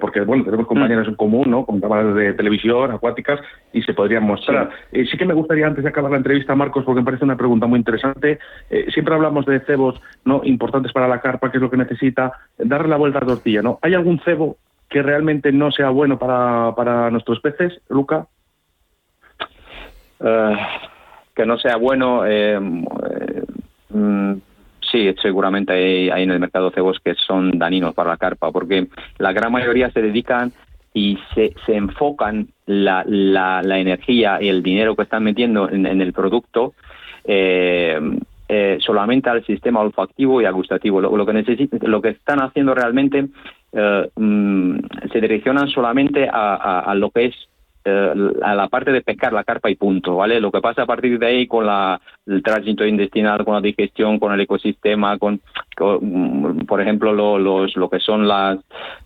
porque 0.01 0.21
bueno, 0.21 0.45
tenemos 0.45 0.65
compañeros 0.65 1.07
en 1.07 1.15
común, 1.15 1.49
¿no? 1.49 1.63
Con 1.65 1.79
cámaras 1.79 2.15
de 2.15 2.33
televisión, 2.33 2.91
acuáticas, 2.91 3.39
y 3.71 3.83
se 3.83 3.93
podrían 3.93 4.23
mostrar. 4.23 4.71
Sí. 4.91 5.05
sí 5.05 5.17
que 5.17 5.25
me 5.25 5.33
gustaría, 5.35 5.67
antes 5.67 5.83
de 5.83 5.89
acabar 5.89 6.09
la 6.09 6.17
entrevista, 6.17 6.55
Marcos, 6.55 6.85
porque 6.85 7.01
me 7.01 7.05
parece 7.05 7.25
una 7.25 7.37
pregunta 7.37 7.67
muy 7.67 7.77
interesante. 7.77 8.39
siempre 8.91 9.13
hablamos 9.13 9.45
de 9.45 9.59
cebos 9.59 10.01
no 10.25 10.41
importantes 10.43 10.91
para 10.91 11.07
la 11.07 11.21
carpa, 11.21 11.51
que 11.51 11.57
es 11.57 11.61
lo 11.61 11.69
que 11.69 11.77
necesita, 11.77 12.33
darle 12.57 12.87
la 12.87 12.97
vuelta 12.97 13.19
a 13.19 13.21
la 13.21 13.27
tortilla, 13.27 13.61
¿no? 13.61 13.77
¿Hay 13.83 13.93
algún 13.93 14.19
cebo 14.19 14.57
que 14.93 15.01
realmente 15.01 15.51
no 15.51 15.71
sea 15.71 15.89
bueno 15.89 16.19
para, 16.19 16.73
para 16.75 17.09
nuestros 17.09 17.39
peces, 17.39 17.81
Luca? 17.89 18.27
Eh, 20.23 20.55
que 21.35 21.47
no 21.47 21.57
sea 21.57 21.77
bueno, 21.77 22.27
eh, 22.27 22.53
eh, 22.53 23.43
mm, 23.89 24.33
sí, 24.79 25.15
seguramente 25.19 25.73
hay, 25.73 26.23
en 26.23 26.29
el 26.29 26.39
mercado 26.39 26.69
cebos 26.69 26.99
que 27.03 27.15
son 27.15 27.57
daninos 27.57 27.95
para 27.95 28.11
la 28.11 28.17
carpa, 28.17 28.51
porque 28.51 28.87
la 29.17 29.33
gran 29.33 29.51
mayoría 29.51 29.89
se 29.89 30.03
dedican 30.03 30.53
y 30.93 31.17
se, 31.33 31.55
se 31.65 31.75
enfocan 31.75 32.49
la, 32.67 33.03
la, 33.07 33.79
energía 33.79 34.37
y 34.39 34.49
el 34.49 34.61
dinero 34.61 34.95
que 34.95 35.01
están 35.01 35.23
metiendo 35.23 35.71
en, 35.71 35.87
el 35.87 36.13
producto 36.13 36.75
solamente 38.77 39.27
al 39.27 39.43
sistema 39.43 39.79
olfactivo 39.79 40.39
y 40.39 40.45
agustativo. 40.45 41.01
Lo, 41.01 41.17
lo 41.17 41.25
que 41.25 41.67
lo 41.81 41.99
que 41.99 42.09
están 42.09 42.43
haciendo 42.43 42.75
realmente 42.75 43.29
eh, 43.73 44.09
mm, 44.15 44.77
se 45.11 45.21
direccionan 45.21 45.67
solamente 45.67 46.29
a, 46.31 46.93
lo 46.95 47.09
que 47.09 47.25
es 47.25 47.35
eh, 47.85 48.13
a 48.43 48.55
la 48.55 48.69
parte 48.69 48.91
de 48.91 49.01
pescar 49.01 49.33
la 49.33 49.43
carpa 49.43 49.69
y 49.69 49.75
punto, 49.75 50.15
¿vale? 50.15 50.39
Lo 50.39 50.51
que 50.51 50.61
pasa 50.61 50.83
a 50.83 50.85
partir 50.85 51.19
de 51.19 51.25
ahí 51.25 51.47
con 51.47 51.65
la, 51.65 51.99
el 52.27 52.41
tránsito 52.41 52.85
intestinal, 52.85 53.43
con 53.43 53.55
la 53.55 53.61
digestión, 53.61 54.19
con 54.19 54.31
el 54.31 54.39
ecosistema, 54.39 55.17
con, 55.17 55.41
mm, 55.79 56.65
por 56.65 56.79
ejemplo, 56.79 57.11
lo, 57.11 57.37
los, 57.39 57.75
lo 57.75 57.89
que 57.89 57.99
son 57.99 58.27
las, 58.27 58.59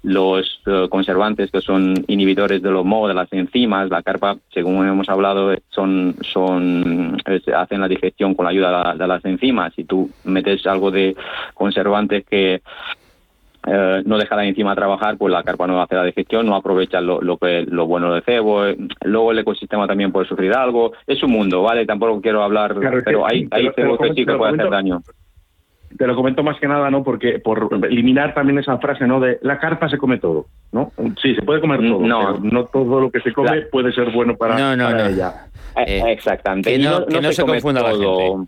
los 0.03 0.61
eh, 0.67 0.87
conservantes 0.91 1.49
que 1.49 1.61
son 1.61 1.95
inhibidores 2.07 2.61
de 2.61 2.69
los 2.69 2.85
moho, 2.85 3.07
de 3.07 3.15
las 3.15 3.31
enzimas, 3.31 3.89
la 3.89 4.03
carpa, 4.03 4.37
según 4.53 4.87
hemos 4.87 5.09
hablado, 5.09 5.55
son, 5.69 6.15
son 6.21 7.17
hacen 7.55 7.81
la 7.81 7.87
digestión 7.87 8.35
con 8.35 8.43
la 8.43 8.51
ayuda 8.51 8.93
de 8.93 9.07
las 9.07 9.23
enzimas. 9.25 9.73
Si 9.75 9.85
tú 9.85 10.09
metes 10.25 10.67
algo 10.67 10.91
de 10.91 11.15
conservantes 11.55 12.25
que 12.25 12.61
eh, 13.69 14.01
no 14.05 14.17
deja 14.17 14.35
la 14.35 14.45
encima 14.45 14.75
trabajar, 14.75 15.17
pues 15.17 15.31
la 15.31 15.43
carpa 15.43 15.67
no 15.67 15.81
hace 15.81 15.95
la 15.95 16.05
digestión, 16.05 16.45
no 16.45 16.55
aprovecha 16.55 17.01
lo, 17.01 17.21
lo, 17.21 17.37
que, 17.37 17.65
lo 17.67 17.85
bueno 17.85 18.13
de 18.13 18.21
cebo, 18.21 18.65
eh, 18.65 18.77
luego 19.03 19.31
el 19.31 19.39
ecosistema 19.39 19.85
también 19.85 20.11
puede 20.11 20.27
sufrir 20.27 20.53
algo, 20.53 20.93
es 21.05 21.21
un 21.21 21.31
mundo, 21.31 21.63
¿vale? 21.63 21.85
Tampoco 21.85 22.21
quiero 22.21 22.43
hablar, 22.43 22.75
pero 23.03 23.25
hay, 23.27 23.45
hay 23.51 23.69
cebo 23.75 23.97
que 23.97 24.13
sí 24.13 24.25
que 24.25 24.33
puede 24.33 24.53
hacer 24.53 24.69
daño. 24.69 25.01
Te 25.97 26.05
lo 26.05 26.15
comento 26.15 26.43
más 26.43 26.59
que 26.59 26.67
nada, 26.67 26.89
¿no? 26.89 27.03
Porque 27.03 27.39
por 27.39 27.69
eliminar 27.89 28.33
también 28.33 28.59
esa 28.59 28.77
frase, 28.77 29.05
¿no? 29.05 29.19
De 29.19 29.39
la 29.41 29.59
carpa 29.59 29.89
se 29.89 29.97
come 29.97 30.17
todo, 30.17 30.45
¿no? 30.71 30.91
Sí, 31.21 31.35
se 31.35 31.41
puede 31.41 31.59
comer 31.59 31.79
todo, 31.79 31.99
no, 31.99 32.37
no 32.39 32.65
todo 32.65 33.01
lo 33.01 33.11
que 33.11 33.19
se 33.21 33.33
come 33.33 33.63
puede 33.63 33.91
ser 33.91 34.11
bueno 34.11 34.35
para, 34.35 34.73
ella. 35.09 35.47
Eh, 35.85 36.03
exactamente. 36.07 36.71
Que 36.71 36.79
no, 36.79 37.01
no, 37.01 37.31
se, 37.31 37.43
confunda 37.43 37.81
la 37.81 37.91
gente. 37.91 38.47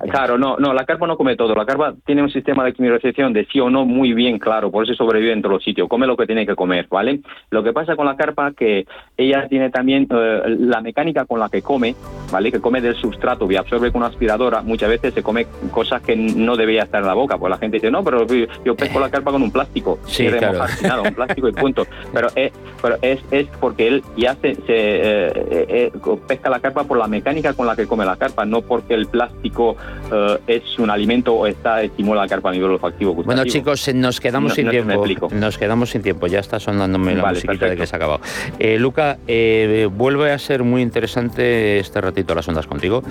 Claro, 0.00 0.38
no, 0.38 0.56
no, 0.58 0.72
la 0.72 0.84
carpa 0.84 1.06
no 1.06 1.16
come 1.16 1.36
todo. 1.36 1.54
La 1.54 1.66
carpa 1.66 1.94
tiene 2.06 2.22
un 2.22 2.30
sistema 2.30 2.64
de 2.64 2.72
quimización 2.72 3.32
de 3.32 3.46
sí 3.46 3.58
o 3.58 3.68
no 3.68 3.84
muy 3.84 4.12
bien 4.12 4.38
claro, 4.38 4.70
por 4.70 4.84
eso 4.84 4.94
sobrevive 4.94 5.32
en 5.32 5.42
todos 5.42 5.54
los 5.54 5.64
sitios. 5.64 5.88
Come 5.88 6.06
lo 6.06 6.16
que 6.16 6.26
tiene 6.26 6.46
que 6.46 6.54
comer, 6.54 6.86
¿vale? 6.88 7.20
Lo 7.50 7.62
que 7.62 7.72
pasa 7.72 7.96
con 7.96 8.06
la 8.06 8.16
carpa 8.16 8.52
que 8.52 8.86
ella 9.16 9.48
tiene 9.48 9.70
también 9.70 10.06
eh, 10.10 10.42
la 10.60 10.80
mecánica 10.80 11.24
con 11.24 11.40
la 11.40 11.48
que 11.48 11.62
come, 11.62 11.94
¿vale? 12.30 12.52
Que 12.52 12.60
come 12.60 12.80
del 12.80 12.94
sustrato 12.94 13.50
y 13.50 13.56
absorbe 13.56 13.90
con 13.90 14.02
una 14.02 14.08
aspiradora. 14.08 14.62
Muchas 14.62 14.88
veces 14.88 15.14
se 15.14 15.22
come 15.22 15.46
cosas 15.72 16.00
que 16.02 16.14
no 16.14 16.56
debería 16.56 16.84
estar 16.84 17.00
en 17.00 17.08
la 17.08 17.14
boca, 17.14 17.36
pues 17.36 17.50
la 17.50 17.58
gente 17.58 17.78
dice, 17.78 17.90
no, 17.90 18.04
pero 18.04 18.26
yo 18.64 18.76
pesco 18.76 19.00
la 19.00 19.10
carpa 19.10 19.32
con 19.32 19.42
un 19.42 19.50
plástico. 19.50 19.98
Sí, 20.06 20.26
claro. 20.28 20.64
nada, 20.82 21.02
un 21.02 21.14
plástico 21.14 21.48
y 21.48 21.52
punto. 21.52 21.86
Pero 22.12 22.28
es, 22.34 22.52
pero 22.80 22.96
es, 23.02 23.20
es 23.30 23.46
porque 23.60 23.86
él 23.86 24.02
ya 24.16 24.34
se, 24.36 24.54
se 24.54 24.62
eh, 24.68 25.32
eh, 25.50 25.92
pesca 26.26 26.48
la 26.48 26.60
carpa 26.60 26.84
por 26.84 26.96
la 26.96 27.06
mecánica 27.06 27.52
con 27.52 27.66
la 27.66 27.76
que 27.76 27.86
come 27.86 28.04
la 28.04 28.16
carpa, 28.16 28.44
no 28.44 28.62
porque 28.62 28.94
el 28.94 29.06
plástico 29.06 29.76
eh, 30.12 30.38
es 30.46 30.78
un 30.78 30.90
alimento 30.90 31.34
o 31.34 31.46
está 31.46 31.82
estimula 31.82 32.22
la 32.22 32.28
carpa 32.28 32.50
a 32.50 32.52
nivel 32.52 32.70
olfactivo. 32.70 33.14
Bueno, 33.14 33.44
chicos, 33.44 33.92
nos 33.94 34.20
quedamos 34.20 34.54
sin 34.54 34.70
tiempo. 34.70 35.04
Nos 35.32 35.58
quedamos 35.58 35.90
sin 35.90 36.02
tiempo. 36.02 36.26
Ya 36.26 36.40
está 36.40 36.58
sonándome 36.60 37.14
la 37.14 37.30
musiquita 37.30 37.66
de 37.66 37.76
que 37.76 37.86
se 37.86 37.96
ha 37.96 37.98
acabado. 37.98 38.20
Eh, 38.58 38.78
Luca, 38.78 39.18
eh, 39.26 39.88
vuelve 39.90 40.32
a 40.32 40.38
ser 40.38 40.62
muy 40.64 40.82
interesante 40.82 41.78
este 41.78 42.00
ratito 42.00 42.34
las 42.34 42.48
ondas 42.48 42.66
contigo 42.66 43.02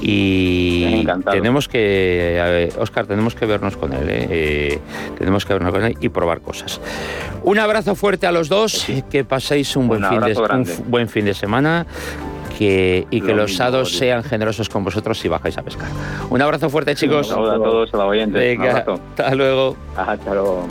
y 0.00 1.06
tenemos 1.30 1.68
que, 1.68 2.70
Oscar, 2.78 3.06
tenemos 3.06 3.34
que 3.34 3.46
vernos 3.46 3.76
con 3.76 3.92
él. 3.92 4.80
tenemos 5.18 5.44
que 5.44 5.52
vernos 5.52 5.72
con 5.72 5.84
él 5.84 5.96
y 6.00 6.08
probar 6.08 6.40
cosas. 6.40 6.80
Un 7.42 7.58
abrazo 7.58 7.94
fuerte 7.94 8.26
a 8.26 8.32
los 8.32 8.48
dos. 8.48 8.86
Que 9.10 9.24
paséis 9.24 9.76
un 9.76 9.88
buen, 9.88 10.04
fin 10.04 10.20
de, 10.20 10.36
un 10.36 10.90
buen 10.90 11.08
fin 11.08 11.24
de 11.24 11.34
semana 11.34 11.86
y 12.60 13.20
que 13.20 13.34
los 13.34 13.56
sados 13.56 13.96
sean 13.96 14.22
generosos 14.22 14.68
con 14.68 14.84
vosotros 14.84 15.18
si 15.18 15.28
bajáis 15.28 15.56
a 15.58 15.62
pescar. 15.62 15.88
Un 16.28 16.42
abrazo 16.42 16.68
fuerte, 16.68 16.94
chicos. 16.94 17.28
Un 17.28 17.34
saludo 17.34 17.52
a 17.52 17.56
todos, 17.56 17.94
a 17.94 17.96
la 17.96 18.06
oyente. 18.06 18.58
hasta 18.58 19.34
luego. 19.34 19.76
Hasta 19.96 20.34
luego. 20.34 20.66